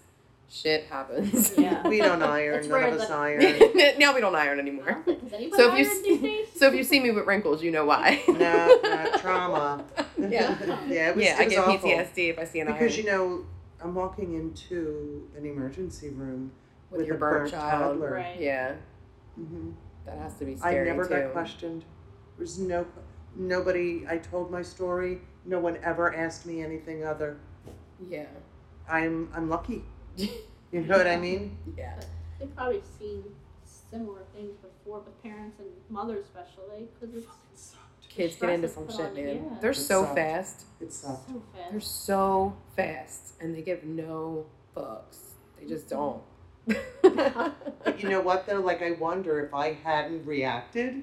[0.51, 1.55] shit happens.
[1.59, 1.87] Yeah.
[1.89, 2.59] we don't iron.
[2.61, 3.41] It's None of us iron.
[3.99, 5.03] now we don't iron anymore.
[5.07, 6.47] don't Does So if you iron s- these?
[6.61, 8.23] So if you see me with wrinkles, you know why.
[8.29, 8.35] no,
[8.83, 9.85] no, trauma.
[10.19, 10.57] Yeah.
[10.89, 11.91] yeah, it was, yeah, it I get awful.
[11.91, 13.47] PTSD if I see an Because iron you know,
[13.83, 16.53] I'm walking into an emergency room
[16.91, 17.95] with, with your a burnt, burnt child.
[17.95, 18.15] toddler.
[18.15, 18.41] Right.
[18.41, 18.75] Yeah,
[19.39, 19.71] Mm-hmm.
[20.07, 21.11] that has to be I never too.
[21.11, 21.85] got questioned.
[22.39, 22.87] There's no
[23.37, 24.05] nobody.
[24.09, 25.21] I told my story.
[25.45, 27.37] No one ever asked me anything other.
[28.09, 28.27] Yeah,
[28.89, 29.85] I'm I'm lucky.
[30.73, 31.57] You know what I mean?
[31.79, 31.95] yeah.
[32.41, 33.23] They've probably seen
[33.65, 37.27] similar things before with parents and mothers, especially, because it's
[38.09, 39.27] Kids get into some shit, on man.
[39.37, 39.59] yeah.
[39.61, 40.17] They're It so sucked.
[40.17, 40.65] fast.
[40.81, 41.29] It sucked.
[41.29, 41.71] so fast.
[41.71, 44.47] They're so fast, and they give no
[44.77, 45.19] fucks.
[45.61, 46.73] They just mm-hmm.
[46.73, 47.55] don't.
[47.85, 48.61] But you know what though?
[48.61, 51.03] Like I wonder if I hadn't reacted,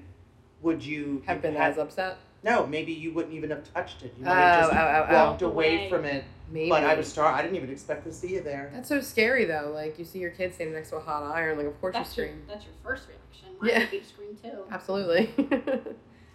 [0.62, 2.18] would you Have been had- as upset.
[2.44, 4.16] No, maybe you wouldn't even have touched it.
[4.18, 5.06] You Oh, would have oh, just oh, oh.
[5.10, 5.26] oh.
[5.30, 5.90] walked away Away.
[5.90, 6.24] from it.
[6.52, 6.70] Maybe.
[6.70, 7.32] But I was star.
[7.32, 8.70] I didn't even expect to see you there.
[8.74, 9.72] That's so scary though.
[9.74, 11.58] Like you see your kid standing next to a hot iron.
[11.58, 12.46] Like of course that's you your, scream.
[12.48, 13.56] that's your first reaction.
[13.60, 13.80] Mine Yeah.
[13.80, 14.64] would be scream too.
[14.72, 15.30] Absolutely.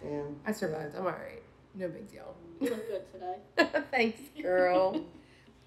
[0.05, 0.21] Yeah.
[0.45, 0.95] I survived.
[0.95, 1.41] I'm alright.
[1.73, 2.35] No big deal.
[2.61, 3.81] You look good today.
[3.91, 5.03] Thanks, girl.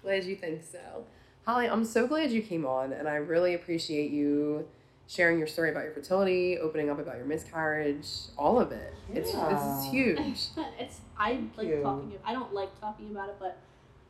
[0.01, 1.05] glad you think so.
[1.45, 4.67] Holly, I'm so glad you came on, and I really appreciate you
[5.07, 8.93] sharing your story about your fertility, opening up about your miscarriage, all of it.
[9.13, 9.79] It's this Yeah.
[9.79, 10.19] is huge.
[10.79, 11.81] it's I like you.
[11.83, 12.13] talking.
[12.25, 13.57] I don't like talking about it, but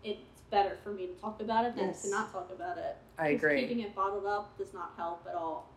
[0.03, 0.21] it's
[0.51, 2.03] better for me to talk about it than Yes.
[2.03, 2.97] to not talk about it.
[3.17, 3.61] I Just agree.
[3.61, 5.69] Keeping it bottled up does not help at all.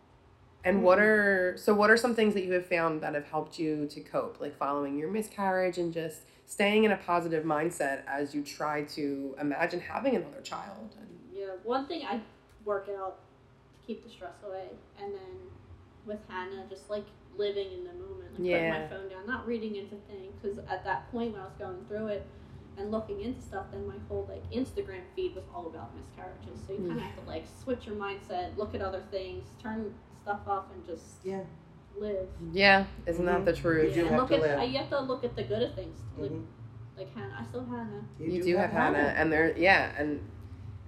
[0.65, 3.59] And what are so what are some things that you have found that have helped
[3.59, 8.35] you to cope, like following your miscarriage and just staying in a positive mindset as
[8.35, 10.97] you try to imagine having another child?
[10.99, 12.21] And Yeah, one thing I
[12.65, 13.19] work out
[13.75, 14.69] to keep the stress away,
[14.99, 15.37] and then
[16.07, 17.05] with Hannah, just like
[17.37, 18.57] living in the moment, like Yeah.
[18.57, 21.55] putting my phone down, not reading into things, because at that point when I was
[21.59, 22.27] going through it
[22.79, 26.61] and looking into stuff, then my whole like Instagram feed was all about miscarriages.
[26.67, 29.95] So you kind of have to like switch your mindset, look at other things, turn
[30.23, 31.41] stuff off, and just Yeah.
[31.99, 32.27] live.
[32.53, 33.45] yeah, isn't that Mhm.
[33.45, 33.97] the truth?
[33.97, 34.59] You do have look to at live.
[34.59, 36.45] I, you have to look at the good of things, like Mhm.
[36.97, 37.37] like Hannah.
[37.39, 38.03] I still have Hannah.
[38.19, 40.21] You, do, have Hannah, and there, yeah, and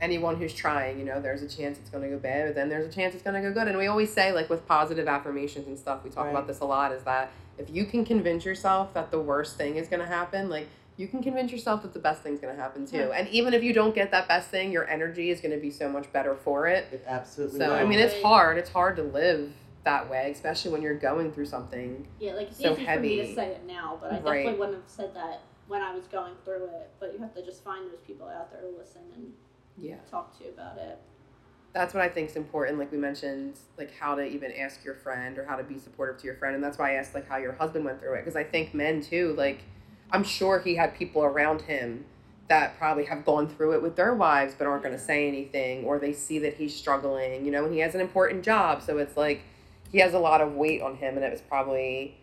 [0.00, 2.68] anyone who's trying, you know, there's a chance it's going to go bad, but then
[2.68, 3.66] there's a chance it's going to go good.
[3.68, 6.30] And we always say, like with positive affirmations and stuff, we talk Right.
[6.32, 6.92] about this a lot.
[6.92, 10.48] Is that if you can convince yourself that the worst thing is going to happen,
[10.50, 10.66] like
[10.96, 12.96] you can convince yourself that the best thing's going to happen too.
[12.96, 13.08] Yeah.
[13.14, 15.70] And even if you don't get that best thing, your energy is going to be
[15.70, 16.86] so much better for it.
[16.92, 17.58] It absolutely.
[17.58, 17.74] So will.
[17.74, 18.56] I mean, it's hard.
[18.58, 19.52] It's hard to live
[19.84, 22.06] that way, especially when you're going through something.
[22.18, 23.16] Yeah, like it's So easy for me heavy.
[23.28, 24.22] to say it now, but I Right.
[24.44, 26.90] definitely wouldn't have said that when I was going through it.
[26.98, 29.32] But you have to just find those people out there to listen and
[29.76, 29.96] Yeah.
[30.10, 30.98] talk to you about it.
[31.72, 32.78] that's what I think is important.
[32.78, 36.16] Like we mentioned, like how to even ask your friend or how to be supportive
[36.16, 38.20] to your friend, and that's why I asked like how your husband went through it
[38.24, 39.34] because I think men too.
[39.36, 39.58] Like
[40.10, 42.04] I'm sure he had people around him
[42.48, 45.84] that probably have gone through it with their wives but aren't going to say anything
[45.84, 48.98] or they see that he's struggling you know and he has an important job so
[48.98, 49.42] it's like
[49.90, 52.16] he has a lot of weight on him and it was probably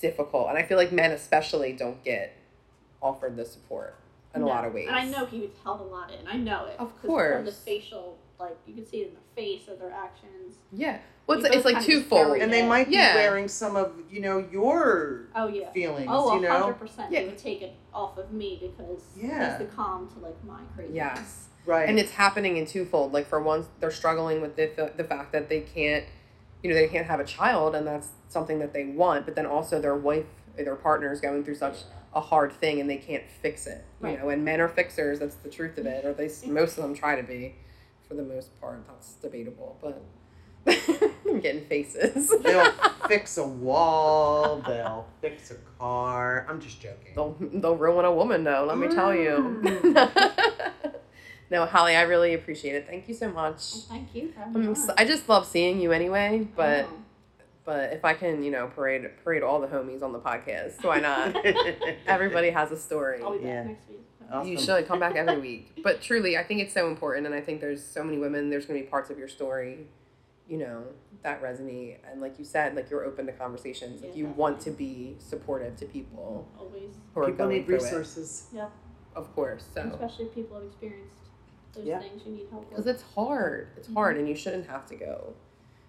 [0.00, 2.34] difficult and i feel like men especially don't get
[3.02, 3.94] offered the support
[4.34, 6.26] in a lot of ways And I know he was held a lot in.
[6.26, 6.76] I know it.
[6.78, 7.36] Of course.
[7.36, 10.56] From the facial, like you can see it in the face of their actions.
[10.72, 12.68] yeah well it's, it's like kinda twofold And they Yeah.
[12.68, 15.70] might be wearing some of, you know, your Oh yeah.
[15.72, 16.50] feelings, Oh, you know?
[16.58, 17.12] hundred percent.
[17.12, 17.20] Yeah.
[17.22, 19.58] They would take it off of me because Yeah.
[19.58, 20.94] he's the calm to like my crazy.
[20.94, 21.88] yes Right.
[21.88, 25.48] and it's happening in twofold like for one they're struggling with the, the fact that
[25.50, 26.04] they can't
[26.62, 29.44] you know they can't have a child and that's something that they want but then
[29.44, 30.24] also their wife
[30.56, 31.80] or their partner is going through such
[32.14, 34.18] a hard thing and they can't fix it you Right.
[34.18, 36.84] know and men are fixers that's the truth of it or they s- most of
[36.84, 37.54] them try to be
[38.08, 40.02] for the most part that's debatable but
[41.28, 42.72] I'm getting faces they'll
[43.08, 46.44] fix a wall, they'll fix a car.
[46.48, 47.12] I'm just joking.
[47.14, 50.94] they'll they'll ruin a woman though let me tell you Mm.
[51.50, 54.54] no holly i really appreciate it thank you so much Well, thank you for having
[54.54, 54.76] me I'm, on.
[54.76, 56.94] s- I just love seeing you anyway but Oh.
[57.64, 61.00] But if I can, you know, parade parade all the homies on the podcast, why
[61.00, 61.36] not?
[62.06, 63.20] Everybody has a story.
[63.22, 63.62] I'll be back Yeah.
[63.64, 64.00] next week.
[64.30, 64.52] Awesome.
[64.52, 65.80] You should come back every week.
[65.82, 68.50] But truly, I think it's so important, and I think there's so many women.
[68.50, 69.86] There's going to be parts of your story,
[70.48, 70.84] you know,
[71.22, 74.02] that resonate, and like you said, like you're open to conversations.
[74.02, 76.94] Like Yeah, you want to be supportive to people Always.
[77.14, 78.46] who are People going need through resources.
[78.52, 78.68] Yeah.
[79.16, 81.16] Of course, so Especially if people have experienced
[81.74, 82.00] those Yeah.
[82.00, 83.68] things you need help because it's hard.
[83.76, 83.96] It's mm-hmm.
[83.96, 85.34] hard, and you shouldn't have to go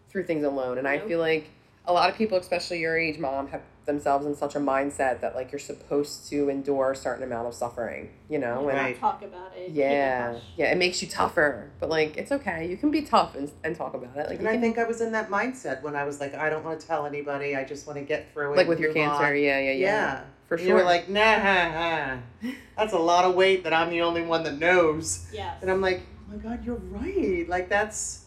[0.10, 0.78] through things alone.
[0.78, 1.52] And I feel like
[1.90, 5.36] a lot of people, especially your age, mom, have themselves in such a mindset that
[5.36, 8.12] like you're supposed to endure a certain amount of suffering.
[8.30, 9.00] You know, Not and Right.
[9.00, 9.68] talk about it.
[9.68, 10.44] keep yeah, hush.
[10.56, 11.72] yeah, it makes you tougher.
[11.80, 12.68] But like, it's okay.
[12.70, 14.30] You can be tough and, and talk about it.
[14.30, 16.50] Like, And I can, think I was in that mindset when I was like, I
[16.52, 17.56] don't want to tell anybody.
[17.56, 18.58] I just want to get through it.
[18.58, 19.24] like with your cancer.
[19.26, 19.34] on.
[19.36, 20.22] Yeah, yeah, yeah, Yeah.
[20.48, 20.68] for And sure.
[20.70, 22.52] You were like, nah, ha, ha.
[22.78, 25.28] that's a lot of weight that I'm the only one that knows.
[25.34, 25.56] Yeah.
[25.62, 26.02] And I'm like,
[26.32, 27.50] oh my God, you're right.
[27.50, 28.26] Like, that's.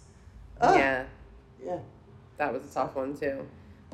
[0.61, 0.77] Oh.
[0.77, 1.05] yeah,
[1.65, 1.79] Yeah.
[2.39, 3.47] That was a tough one too.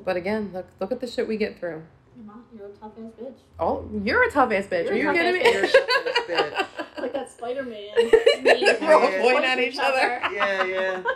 [0.04, 1.82] But again, look look at the shit we get through.
[2.16, 3.34] You're You're a tough ass bitch.
[3.60, 4.84] Oh, you're a tough ass bitch.
[4.84, 5.52] You're Are you tough kidding me?
[5.52, 6.64] You're a tough bitch.
[6.98, 7.90] Like that Spider Man.
[8.80, 10.20] We're all pointing at each other.
[10.34, 11.02] Yeah, yeah.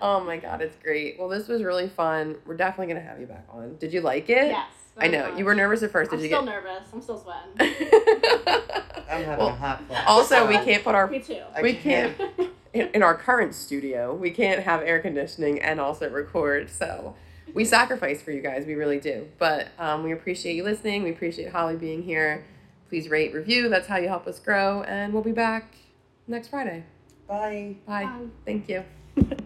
[0.00, 1.18] Oh my god, it's great.
[1.18, 2.36] Well, this was really fun.
[2.46, 3.76] We're definitely gonna have you back on.
[3.78, 4.48] Did you like it?
[4.48, 4.68] Yes.
[4.98, 5.38] I know much.
[5.38, 6.82] you were nervous at 1st I'm Did still you nervous.
[6.92, 7.50] I'm still sweating.
[9.10, 10.04] I'm having Well, a hot flash.
[10.06, 11.40] also, we can't put our Me too.
[11.54, 14.14] I we can't can't- in, in our current studio.
[14.14, 16.70] We can't have air conditioning and also record.
[16.70, 17.16] So
[17.54, 18.66] we sacrifice for you guys.
[18.66, 19.28] We really do.
[19.38, 21.02] But um, we appreciate you listening.
[21.02, 22.44] We appreciate Holly being here.
[22.88, 23.68] Please rate, review.
[23.68, 24.82] That's how you help us grow.
[24.82, 25.74] And we'll be back
[26.28, 26.84] next Friday.
[27.26, 27.76] Bye.
[27.86, 28.04] Bye.
[28.04, 28.26] Bye.
[28.44, 28.84] Thank you.